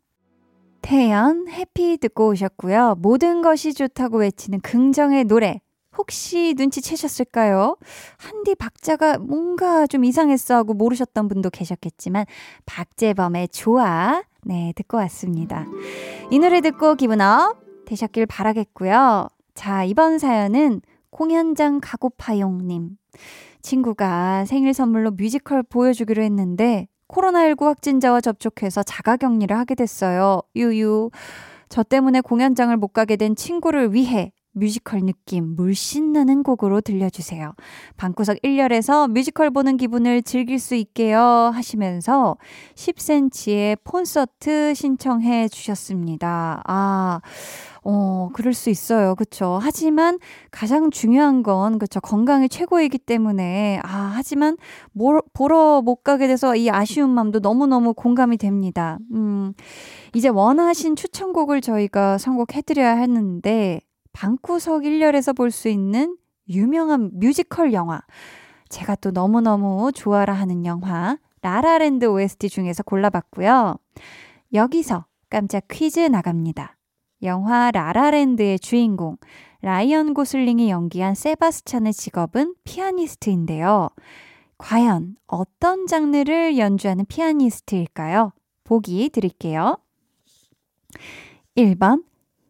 태연, 0.84 1.48
해피 1.48 1.98
듣고 1.98 2.28
오셨고요. 2.28 2.98
모든 3.00 3.42
것이 3.42 3.74
좋다고 3.74 4.20
외치는 4.20 4.60
긍정의 4.60 5.24
노래. 5.24 5.63
혹시 5.98 6.54
눈치채셨을까요? 6.58 7.78
한디 8.18 8.56
박자가 8.56 9.20
뭔가 9.20 9.88
좀 9.88 10.04
이상했어 10.04 10.56
하고 10.56 10.74
모르셨던 10.74 11.28
분도 11.28 11.50
계셨겠지만, 11.50 12.26
박재범의 12.66 13.50
좋아. 13.50 14.24
네, 14.44 14.74
듣고 14.76 14.98
왔습니다. 14.98 15.66
이 16.32 16.40
노래 16.40 16.62
듣고 16.62 16.96
기분 16.96 17.22
up 17.22 17.58
되셨길 17.86 18.26
바라겠고요. 18.26 19.28
자, 19.54 19.84
이번 19.84 20.18
사연은 20.18 20.82
공연장 21.10 21.80
가고파용님. 21.82 22.98
친구가 23.62 24.46
생일 24.46 24.74
선물로 24.74 25.12
뮤지컬 25.12 25.64
보여주기로 25.64 26.22
했는데, 26.24 26.88
코로나19 27.08 27.66
확진자와 27.66 28.22
접촉해서 28.22 28.84
자가 28.84 29.18
격리를 29.18 29.56
하게 29.56 29.76
됐어요. 29.76 30.42
유유. 30.56 31.12
저 31.70 31.84
때문에 31.84 32.22
공연장을 32.22 32.76
못 32.78 32.90
가게 32.90 33.16
된 33.16 33.36
친구를 33.36 33.94
위해 33.94 34.32
뮤지컬 34.54 35.02
느낌 35.02 35.56
물씬 35.56 36.14
나는 36.14 36.44
곡으로 36.44 36.82
들려주세요. 36.82 37.54
방구석 37.98 38.38
1열에서 38.44 39.12
뮤지컬 39.12 39.50
보는 39.50 39.78
기분을 39.78 40.24
즐길 40.24 40.60
수 40.60 40.76
있게요 40.76 41.20
하시면서 41.20 42.38
10cm의 42.76 43.78
콘서트 43.84 44.74
신청해 44.74 45.50
주셨습니다. 45.50 46.62
아, 46.66 47.22
어, 47.84 48.30
그럴 48.34 48.54
수 48.54 48.70
있어요. 48.70 49.16
그쵸. 49.16 49.60
하지만 49.62 50.20
가장 50.52 50.90
중요한 50.90 51.44
건, 51.44 51.80
그쵸. 51.80 52.00
건강이 52.00 52.48
최고이기 52.50 52.98
때문에, 52.98 53.80
아, 53.84 54.12
하지만, 54.16 54.58
뭘, 54.94 55.22
보러 55.34 55.82
못 55.82 55.98
가게 56.04 56.28
돼서 56.28 56.56
이 56.56 56.70
아쉬운 56.70 57.10
마음도 57.10 57.40
너무너무 57.40 57.94
공감이 57.94 58.38
됩니다. 58.38 59.00
음, 59.12 59.54
이제 60.14 60.30
원하신 60.30 60.96
추천곡을 60.96 61.62
저희가 61.62 62.18
선곡해드려야 62.18 62.96
했는데, 62.96 63.82
방구석 64.14 64.84
1열에서 64.84 65.36
볼 65.36 65.52
수 65.52 65.70
있는 65.70 66.18
유명한 66.50 67.10
뮤지컬 67.14 67.74
영화. 67.74 68.02
제가 68.70 68.96
또 68.96 69.12
너무너무 69.12 69.92
좋아라 69.94 70.34
하는 70.34 70.66
영화, 70.66 71.18
라라랜드 71.42 72.06
OST 72.06 72.50
중에서 72.50 72.84
골라봤고요. 72.84 73.76
여기서 74.54 75.06
깜짝 75.30 75.68
퀴즈 75.70 76.00
나갑니다. 76.00 76.78
영화 77.24 77.72
라라랜드의 77.72 78.60
주인공 78.60 79.18
라이언 79.62 80.14
고슬링이 80.14 80.70
연기한 80.70 81.16
세바스찬의 81.16 81.94
직업은 81.94 82.56
피아니스트인데요. 82.66 83.90
과연 84.58 85.16
어떤 85.28 85.88
장르를 85.88 86.58
연주하는 86.58 87.06
피아니스트일까요? 87.06 88.34
보기 88.64 89.10
드릴게요. 89.10 89.78
1번 91.56 92.04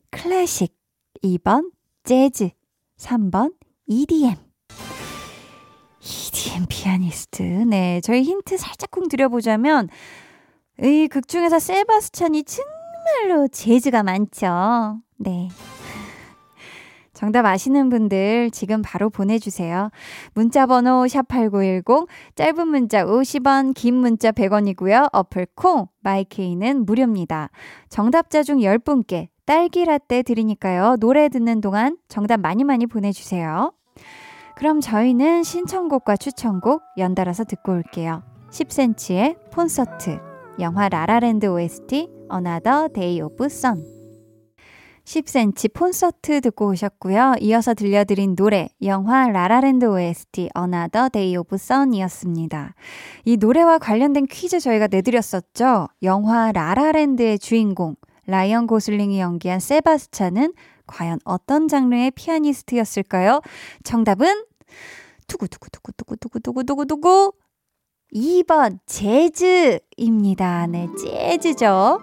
클래식, 0.09 0.75
2번 1.23 1.71
재즈, 2.03 2.49
3번 2.97 3.53
EDM. 3.87 4.35
EDM 6.01 6.65
피아니스트. 6.67 7.41
네, 7.43 8.01
저희 8.01 8.23
힌트 8.23 8.57
살짝쿵 8.57 9.07
드려보자면 9.07 9.87
이 10.81 11.07
극 11.07 11.27
중에서 11.27 11.59
세바스찬이 11.59 12.43
정말로 12.43 13.47
재즈가 13.47 14.03
많죠. 14.03 14.99
네. 15.17 15.47
정답 17.13 17.45
아시는 17.45 17.89
분들 17.89 18.49
지금 18.51 18.81
바로 18.81 19.09
보내주세요. 19.09 19.91
문자 20.33 20.65
번호 20.65 21.05
샵8910, 21.05 22.07
짧은 22.35 22.67
문자 22.67 23.05
50원, 23.05 23.73
긴 23.75 23.95
문자 23.95 24.31
100원이고요. 24.31 25.09
어플 25.13 25.47
콩, 25.55 25.87
마이케이는 26.01 26.85
무료입니다. 26.85 27.49
정답자 27.87 28.41
중 28.43 28.57
10분께 28.57 29.27
딸기 29.45 29.83
라떼 29.83 30.23
드리니까요. 30.23 30.95
노래 30.99 31.27
듣는 31.27 31.59
동안 31.59 31.97
정답 32.07 32.39
많이 32.39 32.63
많이 32.63 32.85
보내주세요. 32.85 33.73
그럼 34.55 34.79
저희는 34.79 35.43
신청곡과 35.43 36.15
추천곡 36.17 36.81
연달아서 36.97 37.43
듣고 37.43 37.73
올게요. 37.73 38.23
10cm의 38.51 39.51
콘서트, 39.51 40.19
영화 40.59 40.87
라라랜드 40.87 41.47
OST, 41.47 42.07
Another 42.31 42.87
Day 42.93 43.21
of 43.21 43.43
Sun. 43.45 43.83
10cm 45.03 45.73
콘서트 45.77 46.39
듣고 46.39 46.69
오셨고요. 46.69 47.33
이어서 47.41 47.73
들려드린 47.73 48.37
노래, 48.37 48.69
영화 48.83 49.27
라라랜드 49.27 49.83
OST 49.85 50.49
Another 50.57 51.09
Day 51.09 51.35
of 51.35 51.53
Sun이었습니다. 51.53 52.75
이 53.25 53.35
노래와 53.35 53.79
관련된 53.79 54.27
퀴즈 54.27 54.61
저희가 54.61 54.87
내드렸었죠. 54.87 55.89
영화 56.03 56.53
라라랜드의 56.53 57.39
주인공, 57.39 57.95
라이언 58.27 58.67
고슬링이 58.67 59.19
연기한 59.19 59.59
세바스찬은 59.59 60.53
과연 60.87 61.19
어떤 61.23 61.67
장르의 61.67 62.11
피아니스트였을까요? 62.11 63.41
정답은 63.83 64.45
두구두구두구두구두구두구두구 65.27 67.33
2번 68.13 68.79
재즈입니다. 68.85 70.67
네, 70.67 70.87
재즈죠. 70.97 71.99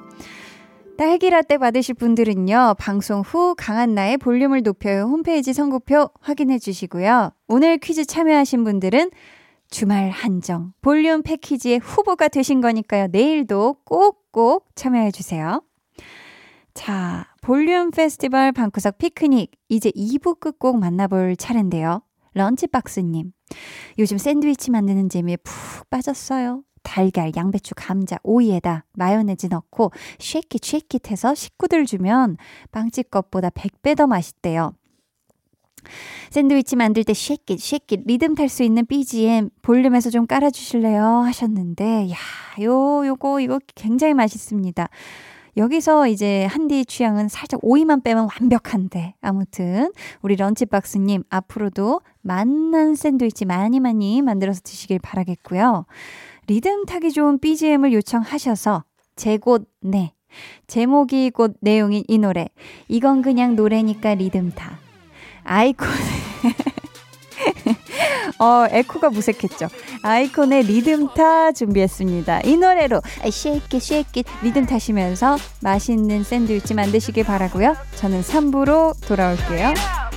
딸기라떼 0.98 1.56
받으실 1.56 1.94
분들은요, 1.94 2.74
방송 2.78 3.20
후 3.20 3.54
강한나의 3.56 4.18
볼륨을 4.18 4.62
높여요 4.62 5.04
홈페이지 5.04 5.54
선곡표 5.54 6.10
확인해 6.20 6.58
주시고요. 6.58 7.30
오늘 7.48 7.78
퀴즈 7.78 8.04
참여하신 8.04 8.64
분들은 8.64 9.10
주말 9.70 10.10
한정 10.10 10.74
볼륨 10.82 11.22
패키지의 11.22 11.78
후보가 11.78 12.28
되신 12.28 12.60
거니까요. 12.60 13.06
내일도 13.12 13.76
꼭꼭 13.84 14.66
참여해 14.74 15.12
주세요. 15.12 15.62
자, 16.80 17.26
볼륨 17.42 17.90
페스티벌 17.90 18.52
방구석 18.52 18.96
피크닉. 18.96 19.50
이제 19.68 19.90
2부 19.90 20.40
끝곡 20.40 20.78
만나볼 20.78 21.36
차례인데요. 21.36 22.00
런치박스님. 22.32 23.32
요즘 23.98 24.16
샌드위치 24.16 24.70
만드는 24.70 25.10
재미에 25.10 25.36
푹 25.36 25.90
빠졌어요. 25.90 26.62
달걀, 26.82 27.32
양배추, 27.36 27.74
감자, 27.76 28.16
오이에다 28.22 28.86
마요네즈 28.94 29.48
넣고 29.48 29.92
shake 30.20 30.52
it 30.52 30.64
shake 30.64 30.97
it 30.97 31.10
해서 31.10 31.34
식구들 31.34 31.84
주면 31.84 32.38
빵집 32.72 33.10
것보다 33.10 33.50
100배 33.50 33.94
더 33.94 34.06
맛있대요. 34.06 34.72
샌드위치 36.30 36.76
만들 36.76 37.04
때 37.04 37.12
쉐킷 37.12 37.60
쉐킷 37.60 38.04
리듬 38.06 38.34
탈 38.34 38.48
수 38.48 38.62
있는 38.62 38.86
BGM 38.86 39.50
볼륨에서 39.60 40.08
좀 40.08 40.26
깔아주실래요? 40.26 41.04
하셨는데 41.04 42.08
야, 42.10 42.16
요 42.62 43.06
요거 43.06 43.40
이거 43.40 43.60
굉장히 43.74 44.14
맛있습니다. 44.14 44.88
여기서 45.60 46.08
이제 46.08 46.46
한디 46.46 46.86
취향은 46.86 47.28
살짝 47.28 47.60
오이만 47.62 48.00
빼면 48.00 48.28
완벽한데. 48.40 49.14
아무튼 49.20 49.92
우리 50.22 50.34
런치박스님 50.34 51.22
앞으로도 51.28 52.00
맛난 52.22 52.94
샌드위치 52.94 53.44
많이 53.44 53.78
많이 53.78 54.22
만들어서 54.22 54.62
드시길 54.64 55.00
바라겠고요. 55.00 55.84
리듬 56.46 56.86
타기 56.86 57.12
좋은 57.12 57.38
BGM을 57.38 57.92
요청하셔서 57.92 58.84
제곳 59.16 59.68
네 59.82 60.14
제목이 60.66 61.28
곧 61.28 61.56
내용인 61.60 62.04
이 62.08 62.16
노래. 62.16 62.48
이건 62.88 63.20
그냥 63.20 63.54
노래니까 63.54 64.14
리듬 64.14 64.52
타. 64.52 64.78
아이콘 65.44 65.86
어 68.40 68.66
에코가 68.70 69.10
무색했죠. 69.10 69.68
아이콘의 70.02 70.64
리듬타 70.64 71.52
준비했습니다. 71.52 72.40
이 72.44 72.56
노래로 72.56 73.02
shake 73.30 73.67
it 73.67 73.82
shake 73.82 74.14
it 74.14 74.26
리듬 74.42 74.66
타시면서 74.66 75.36
맛있는 75.60 76.24
샌드위치 76.24 76.74
만드시길 76.74 77.24
바라고요. 77.24 77.76
저는 77.96 78.22
3부로 78.22 78.94
돌아올게요 79.06 80.09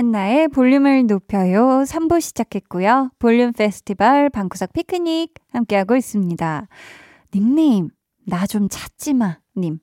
강한나의 0.00 0.48
볼륨을 0.48 1.06
높여요. 1.06 1.84
3부 1.86 2.22
시작했고요. 2.22 3.10
볼륨 3.18 3.52
페스티벌 3.52 4.30
방구석 4.30 4.72
피크닉 4.72 5.34
함께하고 5.52 5.94
있습니다. 5.94 6.68
닉네임 7.34 7.90
나 8.26 8.46
좀 8.46 8.68
찾지 8.70 9.12
마 9.12 9.38
님. 9.58 9.78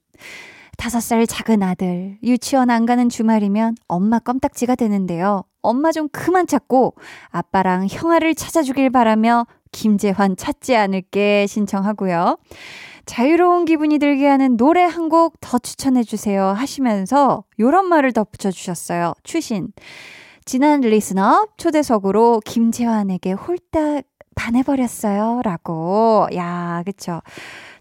다섯 0.76 1.02
살 1.02 1.28
작은 1.28 1.62
아들 1.62 2.18
유치원 2.24 2.72
안 2.72 2.88
가는 2.88 3.10
주말이면 3.10 3.76
엄마 3.88 4.18
껌딱지가 4.18 4.74
되는데요. 4.74 5.44
엄마 5.62 5.92
좀 5.92 6.10
그만 6.10 6.48
찾고 6.48 6.96
아빠랑 7.30 7.86
형아를 7.88 8.34
찾아주길 8.34 8.90
바라며 8.90 9.46
김재환 9.72 10.36
찾지 10.36 10.76
않을게 10.76 11.46
신청하고요 11.46 12.38
자유로운 13.08 13.66
기분이 13.66 13.98
들게 14.00 14.28
하는 14.28 14.58
노래 14.58 14.84
한 14.84 15.08
곡 15.10 15.36
더 15.40 15.58
추천해 15.58 16.04
주세요 16.04 16.48
하시면서 16.48 17.44
요런 17.60 17.86
말을 17.88 18.12
덧붙여 18.14 18.52
주셨어요. 18.52 19.14
추신. 19.24 19.70
지난 20.46 20.82
listener 20.82 21.48
초대석으로 21.58 22.42
김재환에게 22.46 23.32
홀딱 23.34 24.04
반해버렸어요. 24.36 25.42
라고. 25.44 26.28
야, 26.36 26.84
그쵸. 26.86 27.22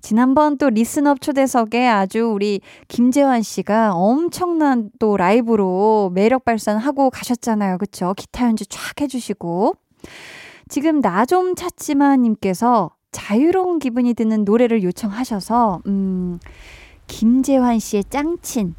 지난번 0.00 0.56
또 0.58 0.70
listener 0.70 1.20
초대석에 1.20 1.86
아주 1.88 2.30
우리 2.32 2.60
김재환 2.88 3.42
씨가 3.42 3.92
엄청난 3.94 4.90
또 5.00 5.16
라이브로 5.16 6.12
매력 6.14 6.44
발산하고 6.44 7.10
가셨잖아요. 7.10 7.78
그쵸? 7.78 8.14
기타 8.16 8.46
연주 8.46 8.64
쫙 8.66 9.00
해주시고. 9.00 9.74
지금 10.68 11.00
나 11.00 11.24
좀 11.26 11.54
찾지만 11.54 12.22
님께서 12.22 12.90
자유로운 13.16 13.78
기분이 13.78 14.12
드는 14.12 14.44
노래를 14.44 14.82
요청하셔서, 14.82 15.80
음, 15.86 16.38
김재환 17.06 17.78
씨의 17.78 18.04
짱친, 18.10 18.74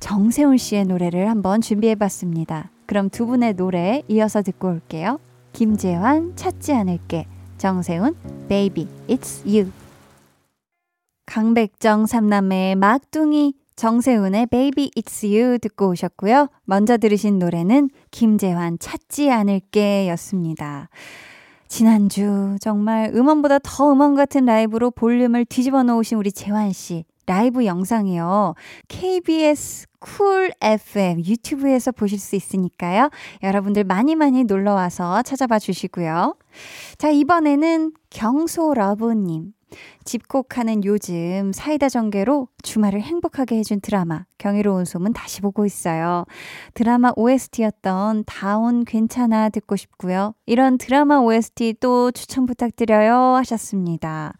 정세훈 0.00 0.56
씨의 0.56 0.86
노래를 0.86 1.28
한번 1.28 1.60
준비해 1.60 1.94
봤습니다. 1.94 2.70
그럼 2.86 3.10
두 3.10 3.26
분의 3.26 3.56
노래 3.56 4.02
이어서 4.08 4.40
듣고 4.40 4.68
올게요. 4.68 5.20
김재환 5.52 6.34
찾지 6.34 6.72
않을게. 6.72 7.26
정세훈 7.58 8.14
Baby 8.48 8.88
It's 9.06 9.44
You. 9.44 9.70
강백정 11.26 12.06
삼남매의 12.06 12.76
막둥이 12.76 13.52
정세훈의 13.76 14.46
Baby 14.46 14.92
It's 14.96 15.24
You 15.24 15.58
듣고 15.58 15.90
오셨고요. 15.90 16.48
먼저 16.64 16.96
들으신 16.96 17.38
노래는 17.38 17.90
김재환 18.10 18.78
찾지 18.78 19.30
않을게 19.30 20.08
였습니다. 20.08 20.88
지난주 21.74 22.56
정말 22.60 23.10
음원보다 23.12 23.58
더 23.58 23.90
음원 23.90 24.14
같은 24.14 24.44
라이브로 24.44 24.92
볼륨을 24.92 25.44
뒤집어 25.44 25.82
놓으신 25.82 26.16
우리 26.18 26.30
재환 26.30 26.72
씨. 26.72 27.04
라이브 27.26 27.64
영상이요. 27.64 28.54
KBS 28.86 29.86
Cool 29.98 30.52
FM 30.60 31.24
유튜브에서 31.24 31.90
보실 31.90 32.20
수 32.20 32.36
있으니까요. 32.36 33.10
여러분들 33.42 33.82
많이 33.82 34.14
많이 34.14 34.44
놀러 34.44 34.72
와서 34.74 35.22
찾아봐 35.22 35.58
주시고요. 35.58 36.36
자, 36.96 37.10
이번에는 37.10 37.90
경소러브님. 38.08 39.53
집콕하는 40.04 40.84
요즘 40.84 41.52
사이다 41.52 41.88
전개로 41.88 42.48
주말을 42.62 43.00
행복하게 43.00 43.56
해준 43.58 43.80
드라마 43.80 44.24
경이로운 44.38 44.84
소문 44.84 45.12
다시 45.12 45.40
보고 45.40 45.64
있어요. 45.66 46.24
드라마 46.74 47.12
OST였던 47.16 48.24
다운 48.26 48.84
괜찮아 48.84 49.48
듣고 49.50 49.76
싶고요. 49.76 50.34
이런 50.46 50.78
드라마 50.78 51.18
OST 51.18 51.76
또 51.80 52.10
추천 52.10 52.46
부탁드려요 52.46 53.36
하셨습니다. 53.36 54.32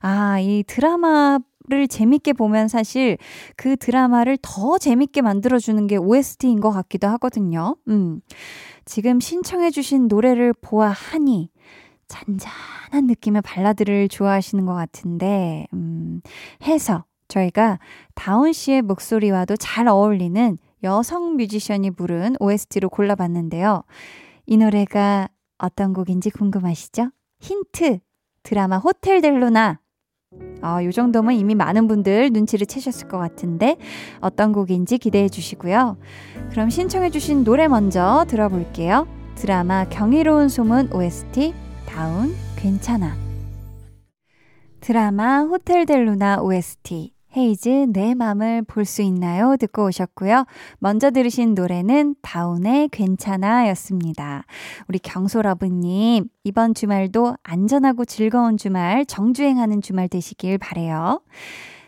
아, 0.00 0.38
이 0.40 0.64
드라마 0.66 1.38
를 1.66 1.88
재밌게 1.88 2.34
보면 2.34 2.68
사실 2.68 3.16
그 3.56 3.78
드라마를 3.78 4.36
더 4.42 4.76
재밌게 4.76 5.22
만들어주는 5.22 5.86
게 5.86 5.96
OST인 5.96 6.60
것 6.60 6.70
같기도 6.70 7.08
하거든요. 7.08 7.76
음. 7.88 8.20
지금 8.84 9.18
신청해주신 9.18 10.08
노래를 10.08 10.52
보아하니 10.52 11.48
잔잔한 12.08 13.06
느낌의 13.06 13.42
발라드를 13.42 14.08
좋아하시는 14.08 14.64
것 14.66 14.74
같은데, 14.74 15.66
음, 15.72 16.20
해서 16.62 17.04
저희가 17.28 17.78
다운 18.14 18.52
씨의 18.52 18.82
목소리와도 18.82 19.56
잘 19.56 19.88
어울리는 19.88 20.58
여성 20.82 21.36
뮤지션이 21.36 21.90
부른 21.90 22.36
OST로 22.40 22.90
골라봤는데요. 22.90 23.82
이 24.46 24.56
노래가 24.56 25.28
어떤 25.58 25.92
곡인지 25.92 26.30
궁금하시죠? 26.30 27.10
힌트! 27.40 27.98
드라마 28.42 28.76
호텔 28.76 29.22
델루나 29.22 29.80
아, 30.60 30.82
요 30.84 30.92
정도면 30.92 31.34
이미 31.34 31.54
많은 31.54 31.88
분들 31.88 32.30
눈치를 32.32 32.66
채셨을 32.66 33.08
것 33.08 33.18
같은데 33.18 33.76
어떤 34.20 34.52
곡인지 34.52 34.98
기대해 34.98 35.28
주시고요. 35.28 35.96
그럼 36.50 36.70
신청해 36.70 37.10
주신 37.10 37.44
노래 37.44 37.68
먼저 37.68 38.24
들어볼게요. 38.28 39.06
드라마 39.36 39.88
경이로운 39.88 40.48
소문 40.48 40.92
OST 40.92 41.54
다운 41.94 42.34
괜찮아. 42.56 43.16
드라마 44.80 45.42
호텔 45.42 45.86
델루나 45.86 46.40
OST 46.42 47.14
헤이즈 47.36 47.86
내 47.90 48.14
맘을 48.14 48.62
볼 48.62 48.84
수 48.84 49.02
있나요? 49.02 49.56
듣고 49.56 49.86
오셨고요. 49.86 50.44
먼저 50.80 51.12
들으신 51.12 51.54
노래는 51.54 52.16
다운의 52.20 52.88
괜찮아 52.88 53.68
였습니다. 53.68 54.44
우리 54.88 54.98
경소러브님, 54.98 56.28
이번 56.42 56.74
주말도 56.74 57.36
안전하고 57.44 58.04
즐거운 58.04 58.56
주말, 58.56 59.06
정주행하는 59.06 59.80
주말 59.80 60.08
되시길 60.08 60.58
바래요. 60.58 61.22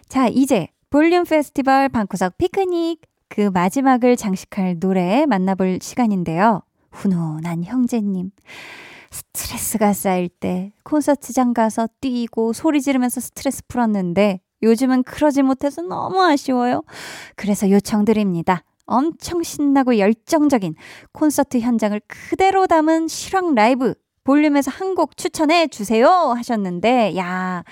자, 0.09 0.29
이제 0.29 0.69
볼륨 0.89 1.25
페스티벌 1.25 1.89
방구석 1.89 2.39
피크닉 2.39 3.01
그 3.29 3.51
마지막을 3.53 4.15
장식할 4.15 4.79
노래 4.79 5.27
만나볼 5.27 5.81
시간인데요. 5.83 6.63
훈훈한 6.93 7.65
형제님. 7.65 8.31
스트레스가 9.17 9.93
쌓일 9.93 10.29
때 10.29 10.73
콘서트장 10.85 11.55
가서 11.55 11.89
뛰고 12.01 12.53
소리 12.53 12.81
지르면서 12.83 13.21
스트레스 13.21 13.63
풀었는데 13.69 14.41
요즘은 14.63 15.03
그러지 15.05 15.43
못해서 15.43 15.83
너무 15.83 16.23
아쉬워요. 16.23 16.83
그래서 17.35 17.71
요청드립니다. 17.71 18.63
엄청 18.87 19.43
신나고 19.43 19.99
열정적인 19.99 20.75
콘서트 21.13 21.59
현장을 21.59 22.01
그대로 22.07 22.67
담은 22.67 23.09
실황 23.09 23.55
라이브 23.55 23.95
볼륨에서 24.25 24.71
한 24.71 24.95
곡 24.95 25.17
추천해 25.17 25.67
주세요 25.69 26.09
하셨는데 26.09 27.17
야 27.17 27.65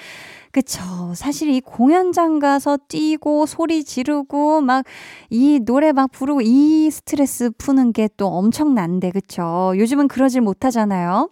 그쵸. 0.55 0.81
사실 1.17 1.49
이 1.51 1.61
공연장 1.61 2.39
가서 2.39 2.79
뛰고 2.89 3.45
소리 3.47 3.83
지르고 3.83 4.61
막 4.61 4.85
이 5.31 5.59
노래 5.65 5.91
막 5.93 6.13
부르고 6.13 6.43
이 6.43 6.91
스트레스 6.91 7.51
푸는 7.59 7.93
게 7.93 8.09
또 8.17 8.29
엄청난데, 8.29 9.11
그쵸. 9.11 9.73
요즘은 9.77 10.07
그러질 10.07 10.41
못하잖아요. 10.43 11.31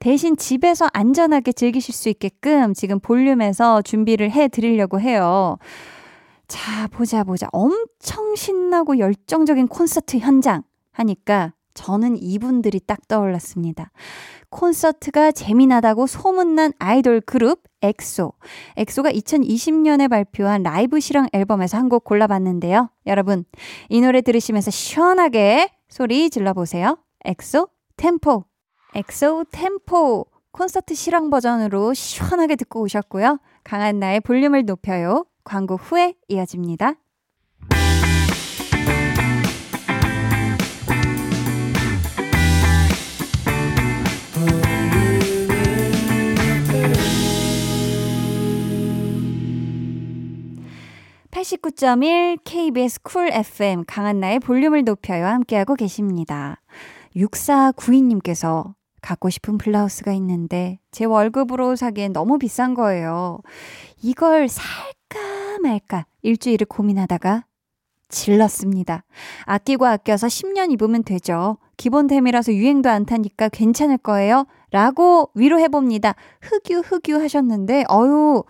대신 0.00 0.36
집에서 0.36 0.86
안전하게 0.92 1.52
즐기실 1.52 1.94
수 1.94 2.10
있게끔 2.10 2.74
지금 2.74 3.00
볼륨에서 3.00 3.80
준비를 3.80 4.30
해 4.32 4.48
드리려고 4.48 5.00
해요. 5.00 5.56
자, 6.48 6.86
보자, 6.88 7.24
보자. 7.24 7.48
엄청 7.52 8.34
신나고 8.36 8.98
열정적인 8.98 9.68
콘서트 9.68 10.18
현장 10.18 10.62
하니까 10.92 11.54
저는 11.74 12.16
이분들이 12.20 12.80
딱 12.86 13.06
떠올랐습니다. 13.08 13.90
콘서트가 14.50 15.32
재미나다고 15.32 16.06
소문난 16.06 16.72
아이돌 16.78 17.20
그룹 17.20 17.62
엑소. 17.82 18.32
엑소가 18.76 19.10
2020년에 19.12 20.08
발표한 20.08 20.62
라이브 20.62 21.00
실황 21.00 21.26
앨범에서 21.32 21.76
한 21.76 21.88
곡 21.88 22.04
골라봤는데요. 22.04 22.90
여러분, 23.06 23.44
이 23.88 24.00
노래 24.00 24.20
들으시면서 24.20 24.70
시원하게 24.70 25.70
소리 25.88 26.28
질러보세요. 26.30 26.98
엑소 27.24 27.68
템포. 27.96 28.44
엑소 28.94 29.46
템포. 29.52 30.26
콘서트 30.52 30.94
실황 30.94 31.30
버전으로 31.30 31.94
시원하게 31.94 32.56
듣고 32.56 32.80
오셨고요. 32.82 33.38
강한 33.64 33.98
나의 34.00 34.20
볼륨을 34.20 34.64
높여요. 34.64 35.24
광고 35.44 35.76
후에 35.76 36.14
이어집니다. 36.28 36.94
89.1 51.38 52.38
KBS 52.44 53.00
쿨 53.02 53.30
FM 53.32 53.84
강한나의 53.86 54.40
볼륨을 54.40 54.84
높여요 54.84 55.26
함께하고 55.26 55.76
계십니다. 55.76 56.60
6492님께서 57.16 58.74
갖고 59.00 59.30
싶은 59.30 59.56
블라우스가 59.56 60.12
있는데 60.14 60.78
제 60.90 61.04
월급으로 61.04 61.76
사기엔 61.76 62.12
너무 62.12 62.38
비싼 62.38 62.74
거예요. 62.74 63.40
이걸 64.02 64.48
살까 64.48 65.58
말까 65.62 66.06
일주일을 66.22 66.66
고민하다가 66.66 67.44
질렀습니다. 68.08 69.04
아끼고 69.44 69.86
아껴서 69.86 70.26
10년 70.26 70.72
입으면 70.72 71.04
되죠. 71.04 71.58
기본템이라서 71.78 72.52
유행도 72.52 72.90
안 72.90 73.06
타니까 73.06 73.48
괜찮을 73.48 73.96
거예요. 73.96 74.44
라고 74.70 75.30
위로해봅니다. 75.34 76.14
흑유, 76.42 76.80
흑유 76.80 77.16
하셨는데, 77.22 77.84
어유 77.90 78.42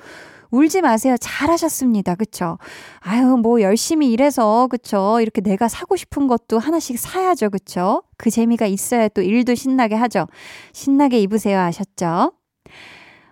울지 0.51 0.81
마세요. 0.81 1.17
잘하셨습니다. 1.21 2.15
그쵸? 2.15 2.59
아유, 3.01 3.37
뭐 3.37 3.61
열심히 3.61 4.11
일해서, 4.11 4.67
그쵸? 4.69 5.19
이렇게 5.21 5.41
내가 5.41 5.69
사고 5.69 5.95
싶은 5.95 6.27
것도 6.27 6.59
하나씩 6.59 6.99
사야죠. 6.99 7.51
그쵸? 7.51 8.03
그 8.17 8.31
재미가 8.31 8.67
있어야 8.67 9.09
또 9.09 9.23
일도 9.23 9.55
신나게 9.55 9.95
하죠. 9.95 10.27
신나게 10.73 11.21
입으세요. 11.21 11.61
아셨죠? 11.61 12.33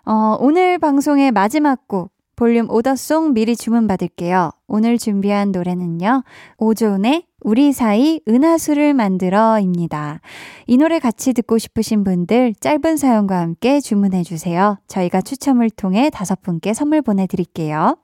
어, 0.05 0.37
오늘 0.39 0.79
방송의 0.79 1.33
마지막 1.33 1.89
곡. 1.89 2.13
볼륨 2.37 2.71
오더송 2.71 3.33
미리 3.33 3.57
주문 3.57 3.87
받을게요. 3.87 4.51
오늘 4.67 4.99
준비한 4.99 5.53
노래는요. 5.53 6.23
오존의 6.59 7.26
우리 7.47 7.73
사이 7.73 8.21
은하수를 8.27 8.93
만들어입니다. 8.93 10.21
이 10.67 10.77
노래 10.77 10.99
같이 10.99 11.33
듣고 11.33 11.59
싶으신 11.59 12.03
분들 12.03 12.55
짧은 12.59 12.97
사연과 12.97 13.39
함께 13.39 13.79
주문해 13.79 14.25
주세요. 14.25 14.79
저희가 14.89 15.21
추첨을 15.21 15.71
통해 15.71 16.11
다섯 16.11 16.43
분께 16.43 16.75
선물 16.75 17.03
보내드릴게요. 17.03 17.99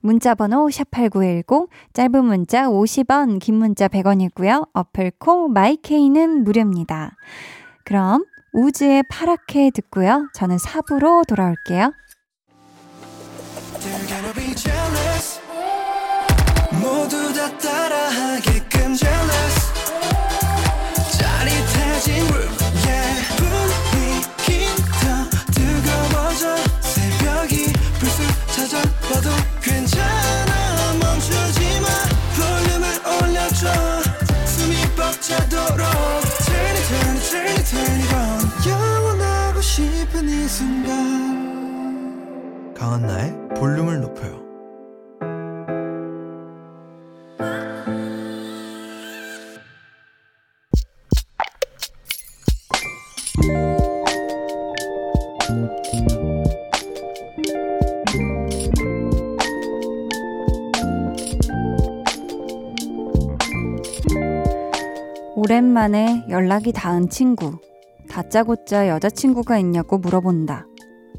문자 0.00 0.34
번호 0.34 0.66
샵8910 0.66 1.68
짧은 1.92 2.24
문자 2.24 2.64
50원 2.64 3.38
긴 3.38 3.54
문자 3.54 3.86
100원이고요. 3.86 4.70
어플 4.72 5.12
콩 5.20 5.52
마이케이는 5.52 6.42
무료입니다. 6.42 7.12
그럼 7.84 8.24
우즈의 8.52 9.04
파랗게 9.08 9.70
듣고요. 9.70 10.28
저는 10.34 10.56
4부로 10.56 11.24
돌아올게요. 11.28 11.92
강한나의 42.74 43.32
볼륨을 43.56 44.00
높여요. 44.00 44.41
오랜만에 65.52 66.24
연락이 66.30 66.72
닿은 66.72 67.10
친구. 67.10 67.58
다짜고짜 68.08 68.88
여자친구가 68.88 69.58
있냐고 69.58 69.98
물어본다. 69.98 70.66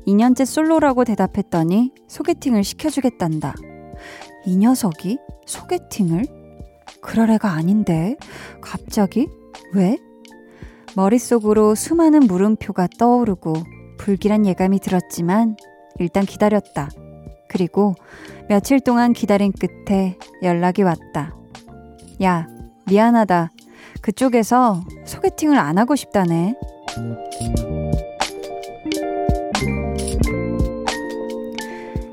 2년째 0.08 0.43
솔로라고 0.43 1.04
대답했더니 1.04 1.91
소개팅을 2.08 2.63
시켜주겠단다. 2.63 3.54
이 4.48 4.56
녀석이 4.58 5.19
소개팅을? 5.46 6.26
그럴 7.00 7.30
애가 7.30 7.52
아닌데. 7.52 8.17
갑자기? 8.60 9.28
왜? 9.72 10.00
머릿속으로 10.96 11.76
수많은 11.76 12.22
물음표가 12.22 12.88
떠오르고 12.98 13.54
불길한 14.00 14.48
예감이 14.48 14.80
들었지만 14.80 15.58
일단 16.00 16.26
기다렸다. 16.26 16.89
그리고 17.50 17.93
며칠 18.50 18.80
동안 18.80 19.13
기다린 19.13 19.52
끝에 19.52 20.17
연락이 20.41 20.82
왔다. 20.82 21.36
야, 22.24 22.48
미안하다. 22.88 23.52
그쪽에서 24.04 24.82
소개팅을 25.06 25.58
안 25.58 25.78
하고 25.78 25.96
싶다네. 25.96 26.56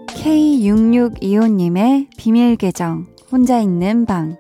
K6625님의 0.07 2.07
비밀 2.17 2.57
계정, 2.57 3.07
혼자 3.33 3.59
있는 3.59 4.07
방. 4.07 4.37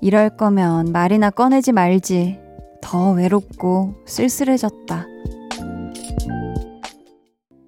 이럴 0.00 0.36
거면 0.36 0.90
말이나 0.92 1.30
꺼내지 1.30 1.70
말지. 1.70 2.40
더 2.82 3.12
외롭고 3.12 3.94
쓸쓸해졌다. 4.04 5.06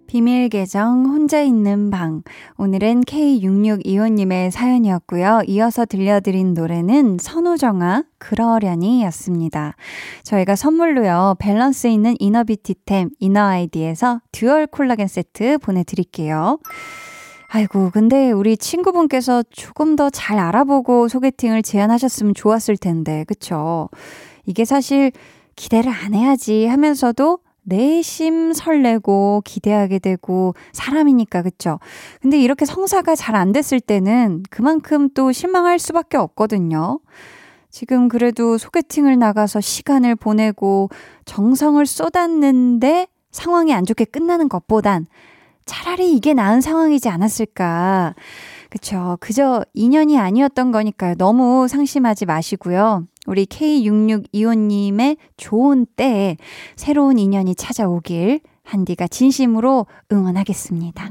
비밀 0.09 0.49
계정 0.49 1.05
혼자 1.05 1.43
있는 1.43 1.91
방. 1.91 2.23
오늘은 2.57 3.03
K6625님의 3.03 4.51
사연이었고요. 4.51 5.43
이어서 5.47 5.85
들려드린 5.85 6.55
노래는 6.55 7.19
선우정아 7.21 8.05
그러려니 8.17 9.03
였습니다. 9.05 9.75
저희가 10.23 10.57
선물로요. 10.57 11.37
밸런스 11.39 11.89
있는 11.89 12.17
inner 12.19 12.52
beauty템 12.52 13.11
이너아이디에서 13.21 14.23
dual 14.33 14.67
콜라겐 14.67 15.09
세트 15.09 15.59
보내드릴게요. 15.59 16.59
아이고, 17.51 17.91
근데 17.91 18.31
우리 18.33 18.57
친구분께서 18.57 19.43
조금 19.51 19.95
더 19.95 20.09
잘 20.09 20.39
알아보고 20.39 21.09
소개팅을 21.09 21.61
제안하셨으면 21.61 22.33
좋았을 22.33 22.79
텐데, 22.79 23.25
그쵸? 23.29 23.91
이게 24.47 24.65
사실 24.65 25.13
기대를 25.55 25.93
안 25.93 26.15
해야지 26.15 26.65
하면서도 26.67 27.41
내심 27.69 28.53
설레고 28.53 29.43
기대하게 29.45 29.99
되고 29.99 30.55
사람이니까 30.73 31.43
그쵸? 31.43 31.79
근데 32.21 32.39
이렇게 32.41 32.65
성사가 32.65 33.15
잘 33.15 33.39
안 33.39 33.53
됐을 33.53 33.79
때는 33.79 34.43
그만큼 34.51 35.09
또 35.15 35.31
실망할 35.31 35.79
수밖에 35.79 36.17
없거든요. 36.17 36.99
지금 37.71 38.09
그래도 38.09 38.59
소개팅을 38.59 39.19
나가서 39.19 39.61
시간을 39.61 40.17
보내고 40.17 40.89
정성을 41.25 41.85
쏟았는데 41.87 43.07
상황이 43.31 43.73
안 43.75 43.85
좋게 43.85 44.07
끝나는 44.07 44.49
것보단 44.49 45.07
차라리 45.67 46.13
이게 46.15 46.35
나은 46.35 46.61
상황이지 46.63 47.09
않았을까. 47.11 48.15
그쵸. 48.69 49.17
그저 49.21 49.65
인연이 49.75 50.19
아니었던 50.19 50.73
거니까요. 50.73 51.15
너무 51.15 51.69
상심하지 51.69 52.27
마시고요. 52.27 53.05
우리 53.27 53.47
K6625님의 53.47 55.17
좋은 55.37 55.87
때에 55.97 56.37
새로운 56.77 57.19
인연이 57.19 57.55
찾아오길 57.55 58.41
한디가 58.65 59.09
진심으로 59.09 59.87
응원하겠습니다. 60.13 61.11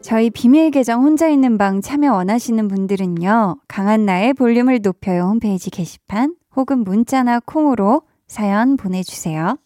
저희 0.00 0.28
비밀 0.28 0.70
계정 0.70 1.02
혼자 1.02 1.28
있는 1.28 1.56
방 1.56 1.80
참여 1.80 2.12
원하시는 2.12 2.68
분들은요. 2.68 3.56
강한나의 3.68 4.34
볼륨을 4.34 4.80
높여요 4.82 5.22
홈페이지 5.24 5.70
게시판 5.70 6.34
혹은 6.54 6.84
문자나 6.84 7.40
콩으로 7.40 8.02
사연 8.26 8.76
보내주세요. 8.76 9.56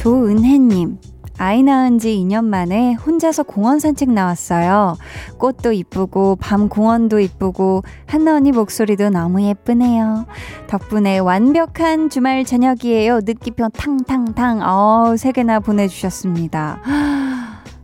조은혜님, 0.00 0.96
아이 1.36 1.62
낳은 1.62 1.98
지 1.98 2.16
2년 2.16 2.46
만에 2.46 2.94
혼자서 2.94 3.42
공원 3.42 3.78
산책 3.78 4.10
나왔어요. 4.10 4.96
꽃도 5.36 5.72
이쁘고, 5.72 6.36
밤 6.36 6.70
공원도 6.70 7.20
이쁘고, 7.20 7.82
한나 8.06 8.36
언니 8.36 8.50
목소리도 8.50 9.10
너무 9.10 9.42
예쁘네요. 9.42 10.24
덕분에 10.68 11.18
완벽한 11.18 12.08
주말 12.08 12.46
저녁이에요. 12.46 13.20
느끼표 13.24 13.68
탕탕탕. 13.68 14.62
어, 14.62 15.16
세 15.18 15.32
개나 15.32 15.60
보내주셨습니다. 15.60 16.80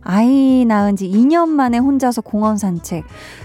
아이 0.01 0.65
낳은 0.65 0.95
지 0.95 1.07
2년 1.07 1.49
만에 1.49 1.77
혼자서 1.77 2.21
공원 2.21 2.57
산책. 2.57 3.03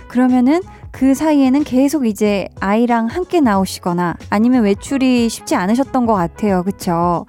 그러면은 0.08 0.62
그 0.92 1.14
사이에는 1.14 1.64
계속 1.64 2.06
이제 2.06 2.48
아이랑 2.60 3.06
함께 3.06 3.40
나오시거나 3.40 4.14
아니면 4.30 4.62
외출이 4.62 5.28
쉽지 5.28 5.56
않으셨던 5.56 6.06
것 6.06 6.14
같아요. 6.14 6.62
그쵸? 6.62 7.26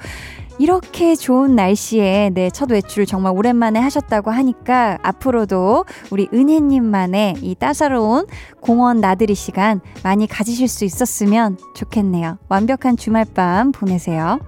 이렇게 0.60 1.16
좋은 1.16 1.56
날씨에 1.56 2.30
네, 2.34 2.50
첫 2.50 2.72
외출 2.72 3.06
정말 3.06 3.34
오랜만에 3.36 3.80
하셨다고 3.80 4.32
하니까 4.32 5.00
앞으로도 5.02 5.86
우리 6.12 6.30
은혜님만의 6.34 7.38
이 7.42 7.56
따사로운 7.56 8.28
공원 8.60 9.02
나들이 9.02 9.36
시간 9.36 9.82
많이 10.04 10.28
가지실 10.28 10.68
수 10.68 10.86
있었으면 10.86 11.58
좋겠네요. 11.76 12.38
완벽한 12.50 12.98
주말 12.98 13.26
밤 13.26 13.72
보내세요. 13.72 14.40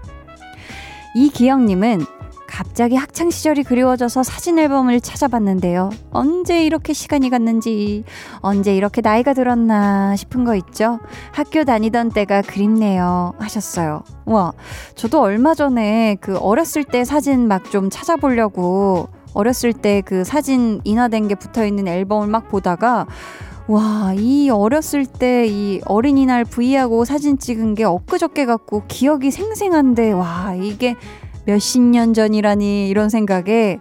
이기영님은 1.15 2.05
갑자기 2.55 2.95
학창 2.95 3.29
시절이 3.29 3.63
그리워져서 3.63 4.23
사진 4.23 4.57
앨범을 4.57 5.01
찾아봤는데요. 5.01 5.89
언제 6.11 6.65
이렇게 6.65 6.93
시간이 6.93 7.29
갔는지, 7.29 8.05
언제 8.37 8.73
이렇게 8.73 9.01
나이가 9.01 9.33
들었나 9.33 10.15
싶은 10.15 10.45
거 10.45 10.55
있죠? 10.55 10.99
학교 11.33 11.65
다니던 11.65 12.11
때가 12.11 12.43
그립네요. 12.43 13.33
하셨어요. 13.39 14.03
와, 14.23 14.53
저도 14.95 15.19
얼마 15.19 15.53
전에 15.53 16.15
그 16.21 16.37
어렸을 16.37 16.85
때 16.85 17.03
사진 17.03 17.49
막 17.49 17.65
좀 17.71 17.89
찾아보려고 17.89 19.09
어렸을 19.33 19.73
때 19.73 20.01
그 20.05 20.23
사진 20.23 20.79
인화된 20.85 21.27
게 21.27 21.35
붙어 21.35 21.65
있는 21.65 21.89
앨범을 21.89 22.27
막 22.27 22.47
보다가 22.47 23.05
와, 23.67 24.13
이 24.15 24.49
어렸을 24.49 25.05
때 25.05 25.45
이 25.49 25.81
어린이날 25.85 26.45
브이하고 26.45 27.03
사진 27.03 27.37
찍은 27.37 27.75
게 27.75 27.83
엊그저께 27.83 28.45
같고 28.45 28.83
기억이 28.87 29.31
생생한데, 29.31 30.13
와, 30.13 30.53
이게 30.55 30.95
몇십 31.45 31.81
년 31.81 32.13
전이라니 32.13 32.89
이런 32.89 33.09
생각에 33.09 33.79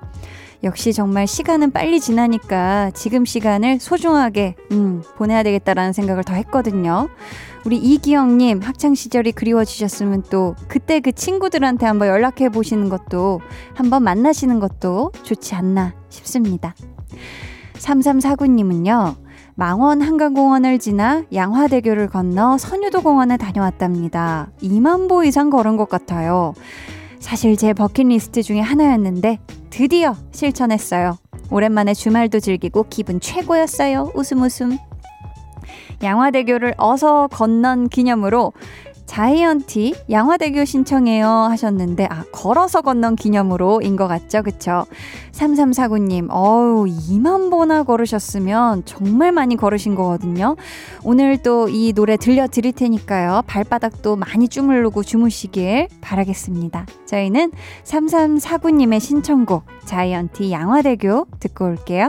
역시 0.63 0.95
정말 0.95 1.27
시간은 1.27 1.73
빨리 1.73 2.01
지나니까 2.01 2.91
지금 2.95 3.27
시간을 3.27 3.81
소중하게 3.81 4.57
음, 4.73 5.03
보내야 5.17 5.43
되겠다라는 5.43 5.93
생각을 5.93 6.25
더 6.25 6.33
했거든요. 6.35 7.09
우리 7.67 7.77
이기영님 7.77 8.61
학창 8.63 8.95
시절이 8.95 9.33
그리워지셨으면 9.33 10.25
또 10.31 10.55
그때 10.69 11.01
그 11.01 11.13
친구들한테 11.13 11.87
한번 11.87 12.09
연락해 12.09 12.49
보시는 12.49 12.89
것도 12.89 13.41
한번 13.75 14.03
만나시는 14.05 14.59
것도 14.59 15.13
좋지 15.23 15.55
않나 15.55 15.95
싶습니다. 16.09 16.75
3349님은요. 17.75 19.17
망원 19.57 20.03
한강공원을 20.03 20.79
지나 20.79 21.25
양화대교를 21.33 22.09
건너 22.09 22.59
선유도 22.59 23.03
공원에 23.03 23.37
다녀왔답니다. 23.37 24.51
2만 24.63 25.09
보 25.09 25.23
이상 25.25 25.49
걸은 25.49 25.77
것 25.77 25.89
같아요. 25.89 26.55
사실 27.25 27.57
제 27.57 27.73
버킷리스트 27.73 28.43
중에 28.43 28.61
하나였는데 28.61 29.39
드디어 29.71 30.15
실천했어요. 30.31 31.17
오랜만에 31.51 31.95
주말도 31.95 32.39
즐기고 32.39 32.85
기분 32.91 33.19
최고였어요. 33.19 34.13
웃음 34.15 34.43
웃음. 34.43 34.77
양화대교를 36.03 36.75
어서 36.77 37.27
건넌 37.29 37.89
기념으로 37.89 38.53
자이언티 39.15 39.95
양화대교 40.11 40.65
신청해요 40.65 41.29
하셨는데 41.29 42.09
아 42.11 42.25
걸어서 42.33 42.81
건넌 42.81 43.15
기념으로인 43.15 43.95
것 43.95 44.09
같죠? 44.09 44.43
그쵸? 44.43 44.87
3349님 45.31 46.27
어우 46.31 46.87
2만 46.87 47.49
보나 47.49 47.85
걸으셨으면 47.85 48.83
정말 48.85 49.31
많이 49.31 49.55
걸으신 49.57 49.95
거거든요. 49.95 50.57
오늘 51.05 51.39
또 51.39 51.69
이 51.69 51.93
노래 51.93 52.17
들려드릴 52.17 52.73
테니까요. 52.73 53.43
발바닥도 53.47 54.17
많이 54.17 54.49
주물르고 54.49 55.05
주무시길 55.05 55.87
바라겠습니다. 56.01 56.85
저희는 57.07 57.53
3349님의 57.85 58.99
신청곡 58.99 59.63
자이언티 59.85 60.51
양화대교 60.51 61.29
듣고 61.39 61.67
올게요 61.67 62.09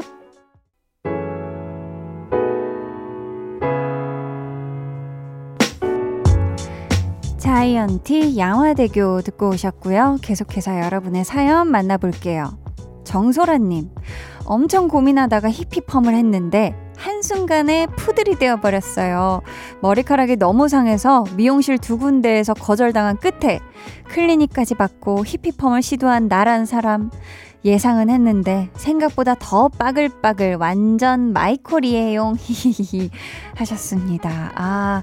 자이언티 7.55 8.37
양화대교 8.37 9.21
듣고 9.21 9.51
오셨고요. 9.51 10.17
계속해서 10.21 10.81
여러분의 10.81 11.23
사연 11.23 11.71
만나볼게요. 11.71 12.57
정소라님, 13.05 13.91
엄청 14.43 14.89
고민하다가 14.89 15.49
히피펌을 15.51 16.15
했는데 16.15 16.75
한순간에 16.97 17.87
푸들이 17.95 18.35
되어버렸어요. 18.35 19.41
머리카락이 19.81 20.35
너무 20.35 20.67
상해서 20.67 21.23
미용실 21.37 21.77
두 21.77 21.97
군데에서 21.97 22.53
거절당한 22.53 23.19
끝에 23.19 23.61
클리닉까지 24.09 24.75
받고 24.75 25.23
히피펌을 25.25 25.81
시도한 25.81 26.27
나란 26.27 26.65
사람. 26.65 27.09
예상은 27.65 28.11
했는데 28.11 28.69
생각보다 28.75 29.33
더 29.39 29.69
빠글빠글 29.69 30.57
완전 30.57 31.33
마이콜이에요. 31.33 32.33
히히히 32.37 33.09
하셨습니다. 33.55 34.51
아, 34.53 35.01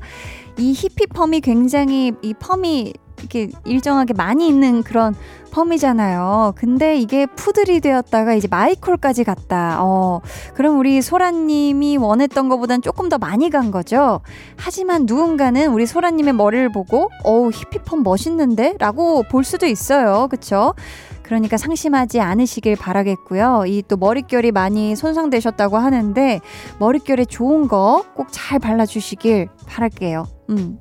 이 0.59 0.72
히피 0.72 1.07
펌이 1.09 1.40
굉장히 1.40 2.12
이 2.22 2.34
펌이 2.34 2.92
이렇게 3.18 3.50
일정하게 3.64 4.14
많이 4.14 4.48
있는 4.48 4.82
그런 4.82 5.14
펌이잖아요. 5.53 6.55
근데 6.57 6.96
이게 6.96 7.26
푸들이 7.26 7.80
되었다가 7.80 8.34
이제 8.34 8.48
마이콜까지 8.50 9.24
갔다. 9.24 9.78
어, 9.80 10.20
그럼 10.55 10.78
우리 10.78 11.03
소라님이 11.03 11.98
원했던 11.98 12.48
것보단 12.48 12.82
조금 12.82 13.09
더 13.09 13.18
많이 13.18 13.50
간 13.50 13.70
거죠. 13.70 14.20
하지만 14.57 15.05
누군가는 15.07 15.70
우리 15.70 15.86
소라님의 15.86 16.32
머리를 16.34 16.72
보고, 16.72 17.11
어우, 17.22 17.50
히피펌 17.53 17.98
멋있는데? 18.03 18.76
라고 18.78 19.22
볼 19.30 19.44
수도 19.44 19.66
있어요. 19.66 20.26
그쵸? 20.28 20.74
그러니까 21.23 21.57
상심하지 21.57 22.20
않으시길 22.20 22.77
바라겠고요. 22.77 23.64
이 23.66 23.83
또 23.89 23.97
머릿결이 23.97 24.53
많이 24.53 24.95
손상되셨다고 24.97 25.77
하는데 25.77 26.41
머릿결에 26.79 27.25
좋은 27.25 27.68
거 27.68 28.05
꼭 28.14 28.29
잘 28.31 28.59
발라주시길 28.59 29.49
바랄게요. 29.66 30.27
음. 30.51 30.79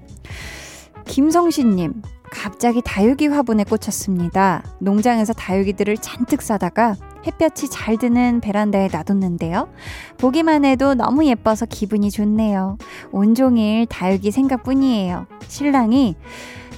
김성신님, 1.06 2.02
갑자기 2.32 2.82
다육이 2.84 3.28
화분에 3.28 3.64
꽂혔습니다. 3.64 4.64
농장에서 4.80 5.34
다육이들을 5.34 5.98
잔뜩 5.98 6.42
싸다가 6.42 6.96
햇볕이 7.28 7.70
잘 7.70 7.98
드는 7.98 8.40
베란다에 8.42 8.88
놔뒀는데요. 8.92 9.68
보기만 10.18 10.64
해도 10.66 10.94
너무 10.94 11.26
예뻐서 11.26 11.66
기분이 11.66 12.10
좋네요. 12.12 12.78
온종일 13.12 13.86
다육이 13.88 14.32
생각뿐이에요. 14.32 15.28
신랑이 15.48 16.16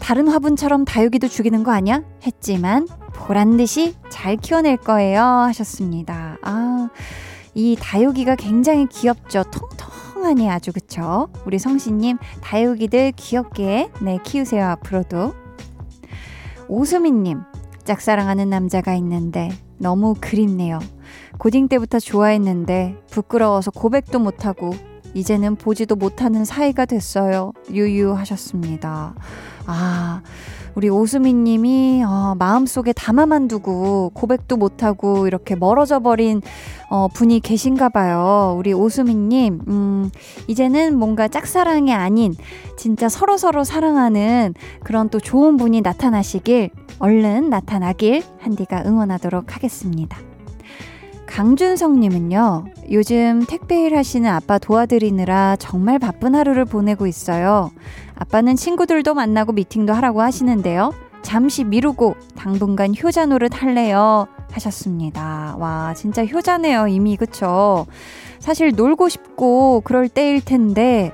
다른 0.04 0.28
화분처럼 0.28 0.84
다육이도 0.84 1.30
죽이는 1.30 1.64
거 1.64 1.72
아니야? 1.72 2.04
했지만 2.28 2.90
보란 3.14 3.56
듯이 3.56 3.96
잘 4.10 4.36
키워낼 4.36 4.76
거예요. 4.76 5.24
하셨습니다. 5.24 6.38
아, 6.42 6.90
이 7.54 7.78
다육이가 7.80 8.36
굉장히 8.36 8.86
귀엽죠. 8.88 9.46
통통하니 9.46 10.52
아주 10.52 10.74
그쵸? 10.74 11.30
우리 11.46 11.58
성씨님 11.58 12.18
다육이들 12.42 13.14
귀엽게 13.16 13.92
네 14.02 14.20
키우세요 14.24 14.66
앞으로도. 14.66 15.34
오수민님 16.68 17.40
짝사랑하는 17.86 18.50
남자가 18.50 18.96
있는데 18.96 19.52
너무 19.78 20.16
그립네요. 20.20 20.80
고딩 21.38 21.70
때부터 21.70 22.02
좋아했는데 22.02 22.98
부끄러워서 23.10 23.72
고백도 23.72 24.20
못하고 24.20 24.72
이제는 25.14 25.56
보지도 25.56 25.96
못하는 25.96 26.46
사이가 26.46 26.86
됐어요. 26.86 27.54
유유하셨습니다. 27.72 29.16
아, 29.66 30.22
우리 30.76 30.90
오수민 30.90 31.44
님이 31.44 32.04
어, 32.04 32.36
마음속에 32.38 32.94
담아만 32.94 33.48
두고 33.48 34.10
고백도 34.14 34.58
못하고 34.58 35.28
이렇게 35.28 35.56
멀어져 35.56 36.00
버린 36.00 36.42
어, 36.90 37.08
분이 37.08 37.42
계신가 37.42 37.90
봐요. 37.90 38.56
우리 38.58 38.74
오수민 38.74 39.30
님, 39.30 39.62
음, 39.68 40.10
이제는 40.48 40.98
뭔가 40.98 41.28
짝사랑이 41.28 41.94
아닌 41.94 42.36
진짜 42.78 43.08
서로서로 43.08 43.64
사랑하는 43.64 44.56
그런 44.84 45.10
또 45.10 45.20
좋은 45.20 45.58
분이 45.58 45.82
나타나시길 45.82 46.72
얼른 47.00 47.50
나타나길 47.50 48.24
한디가 48.40 48.84
응원하도록 48.86 49.56
하겠습니다. 49.56 50.33
강준성님은요, 51.34 52.66
요즘 52.92 53.44
택배일 53.48 53.98
하시는 53.98 54.30
아빠 54.30 54.60
도와드리느라 54.60 55.56
정말 55.58 55.98
바쁜 55.98 56.36
하루를 56.36 56.64
보내고 56.64 57.08
있어요. 57.08 57.72
아빠는 58.14 58.56
친구들도 58.56 59.16
만나고 59.16 59.52
미팅도 59.54 59.94
하라고 59.94 60.22
하시는데요. 60.22 60.94
잠시 61.24 61.64
미루고 61.64 62.14
당분간 62.36 62.94
효자 62.96 63.26
노릇 63.26 63.64
할래요. 63.64 64.28
하셨습니다. 64.52 65.56
와, 65.58 65.96
진짜 65.96 66.24
효자네요, 66.24 66.88
이미. 66.88 67.18
그쵸? 67.18 67.88
사실 68.38 68.74
놀고 68.76 69.10
싶고 69.10 69.82
그럴 69.84 70.10
때일 70.10 70.40
텐데, 70.40 71.12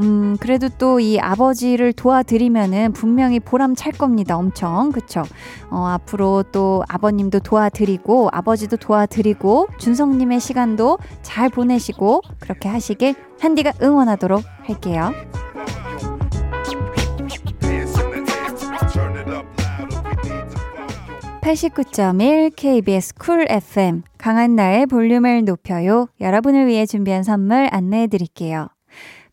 음, 0.00 0.36
그래도 0.38 0.68
또 0.68 1.00
이 1.00 1.18
아버지를 1.20 1.92
도와드리면은 1.92 2.92
분명히 2.92 3.40
보람 3.40 3.74
찰 3.74 3.92
겁니다. 3.92 4.36
엄청. 4.36 4.90
그쵸? 4.92 5.22
어, 5.70 5.86
앞으로 5.86 6.44
또 6.52 6.84
아버님도 6.88 7.40
도와드리고, 7.40 8.28
아버지도 8.32 8.76
도와드리고, 8.76 9.68
준성님의 9.78 10.40
시간도 10.40 10.98
잘 11.22 11.48
보내시고, 11.48 12.22
그렇게 12.40 12.68
하시길 12.68 13.14
한디가 13.40 13.72
응원하도록 13.82 14.42
할게요. 14.64 15.12
89.1 21.42 22.52
KBS 22.54 23.14
쿨 23.14 23.46
FM 23.48 24.02
강한나의 24.18 24.86
볼륨을 24.86 25.44
높여요. 25.44 26.08
여러분을 26.20 26.66
위해 26.66 26.84
준비한 26.84 27.22
선물 27.22 27.68
안내해 27.70 28.06
드릴게요. 28.08 28.68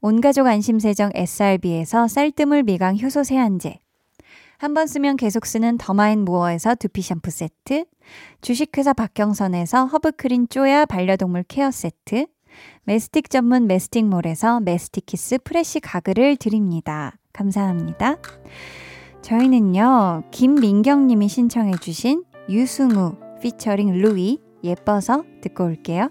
온가족 0.00 0.46
안심세정 0.46 1.10
SRB에서 1.14 2.08
쌀뜨물 2.08 2.62
미강 2.62 2.98
효소 2.98 3.22
세안제 3.22 3.78
한 4.58 4.74
번 4.74 4.86
쓰면 4.86 5.16
계속 5.16 5.46
쓰는 5.46 5.78
더마인모어에서 5.78 6.74
두피 6.74 7.00
샴푸 7.02 7.30
세트 7.30 7.84
주식회사 8.42 8.92
박경선에서 8.92 9.86
허브크린 9.86 10.48
쪼야 10.48 10.84
반려동물 10.84 11.44
케어 11.48 11.70
세트 11.70 12.26
메스틱 12.84 13.30
전문 13.30 13.66
메스틱몰에서 13.66 14.60
메스틱키스 14.60 15.38
fresh 15.44 15.80
가글을 15.80 16.36
드립니다. 16.36 17.14
감사합니다. 17.32 18.16
저희는요, 19.22 20.24
김민경 20.30 21.06
님이 21.06 21.28
신청해 21.28 21.74
주신 21.80 22.24
유승우 22.48 23.14
피처링 23.40 23.92
루이 24.02 24.38
예뻐서 24.64 25.24
듣고 25.42 25.64
올게요. 25.64 26.10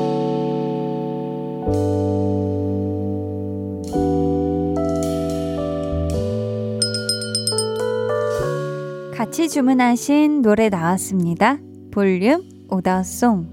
같이 9.31 9.47
주문하신 9.47 10.41
노래 10.41 10.67
나왔습니다. 10.67 11.57
볼륨 11.93 12.43
오더송. 12.67 13.47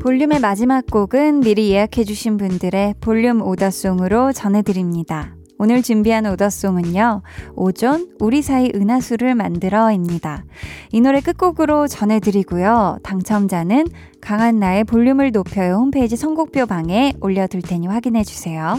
볼륨의 0.00 0.38
마지막 0.38 0.86
곡은 0.86 1.40
미리 1.40 1.70
예약해주신 1.70 2.36
분들의 2.36 2.94
볼륨 3.00 3.42
오더송으로 3.42 4.32
전해드립니다. 4.32 5.34
오늘 5.58 5.82
준비한 5.82 6.24
오더송은요, 6.24 7.22
오존, 7.56 8.14
우리 8.20 8.40
사이 8.40 8.70
은하수를 8.72 9.34
만들어입니다. 9.34 10.44
이 10.92 11.00
노래 11.00 11.20
끝곡으로 11.20 11.88
전해드리고요, 11.88 12.98
당첨자는 13.02 13.88
강한 14.20 14.60
나의 14.60 14.84
볼륨을 14.84 15.32
높여요 15.32 15.78
홈페이지 15.78 16.14
선곡표 16.14 16.66
방에 16.66 17.12
올려둘 17.20 17.62
테니 17.62 17.88
확인해주세요. 17.88 18.78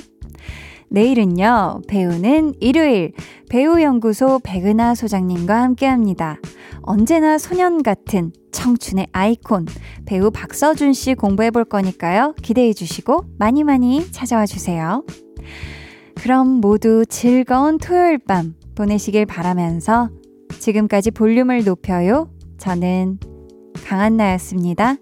내일은요, 0.90 1.82
배우는 1.88 2.54
일요일, 2.60 3.14
배우연구소 3.50 4.40
백은하 4.44 4.96
소장님과 4.96 5.62
함께 5.62 5.86
합니다. 5.86 6.40
언제나 6.82 7.38
소년 7.38 7.84
같은 7.84 8.32
청춘의 8.52 9.08
아이콘, 9.12 9.66
배우 10.06 10.32
박서준 10.32 10.94
씨 10.94 11.16
공부해 11.16 11.52
볼 11.52 11.66
거니까요. 11.66 12.34
기대해 12.42 12.74
주시고 12.74 13.26
많이 13.38 13.64
많이 13.64 14.10
찾아와 14.12 14.46
주세요. 14.46 15.04
그럼 16.16 16.48
모두 16.62 17.06
즐거운 17.08 17.78
토요일 17.78 18.18
밤 18.20 18.56
보내시길 18.76 19.26
바라면서 19.26 20.10
지금까지 20.60 21.12
볼륨을 21.12 21.64
높여요. 21.64 22.30
저는 22.58 23.20
강한나였습니다. 23.86 24.96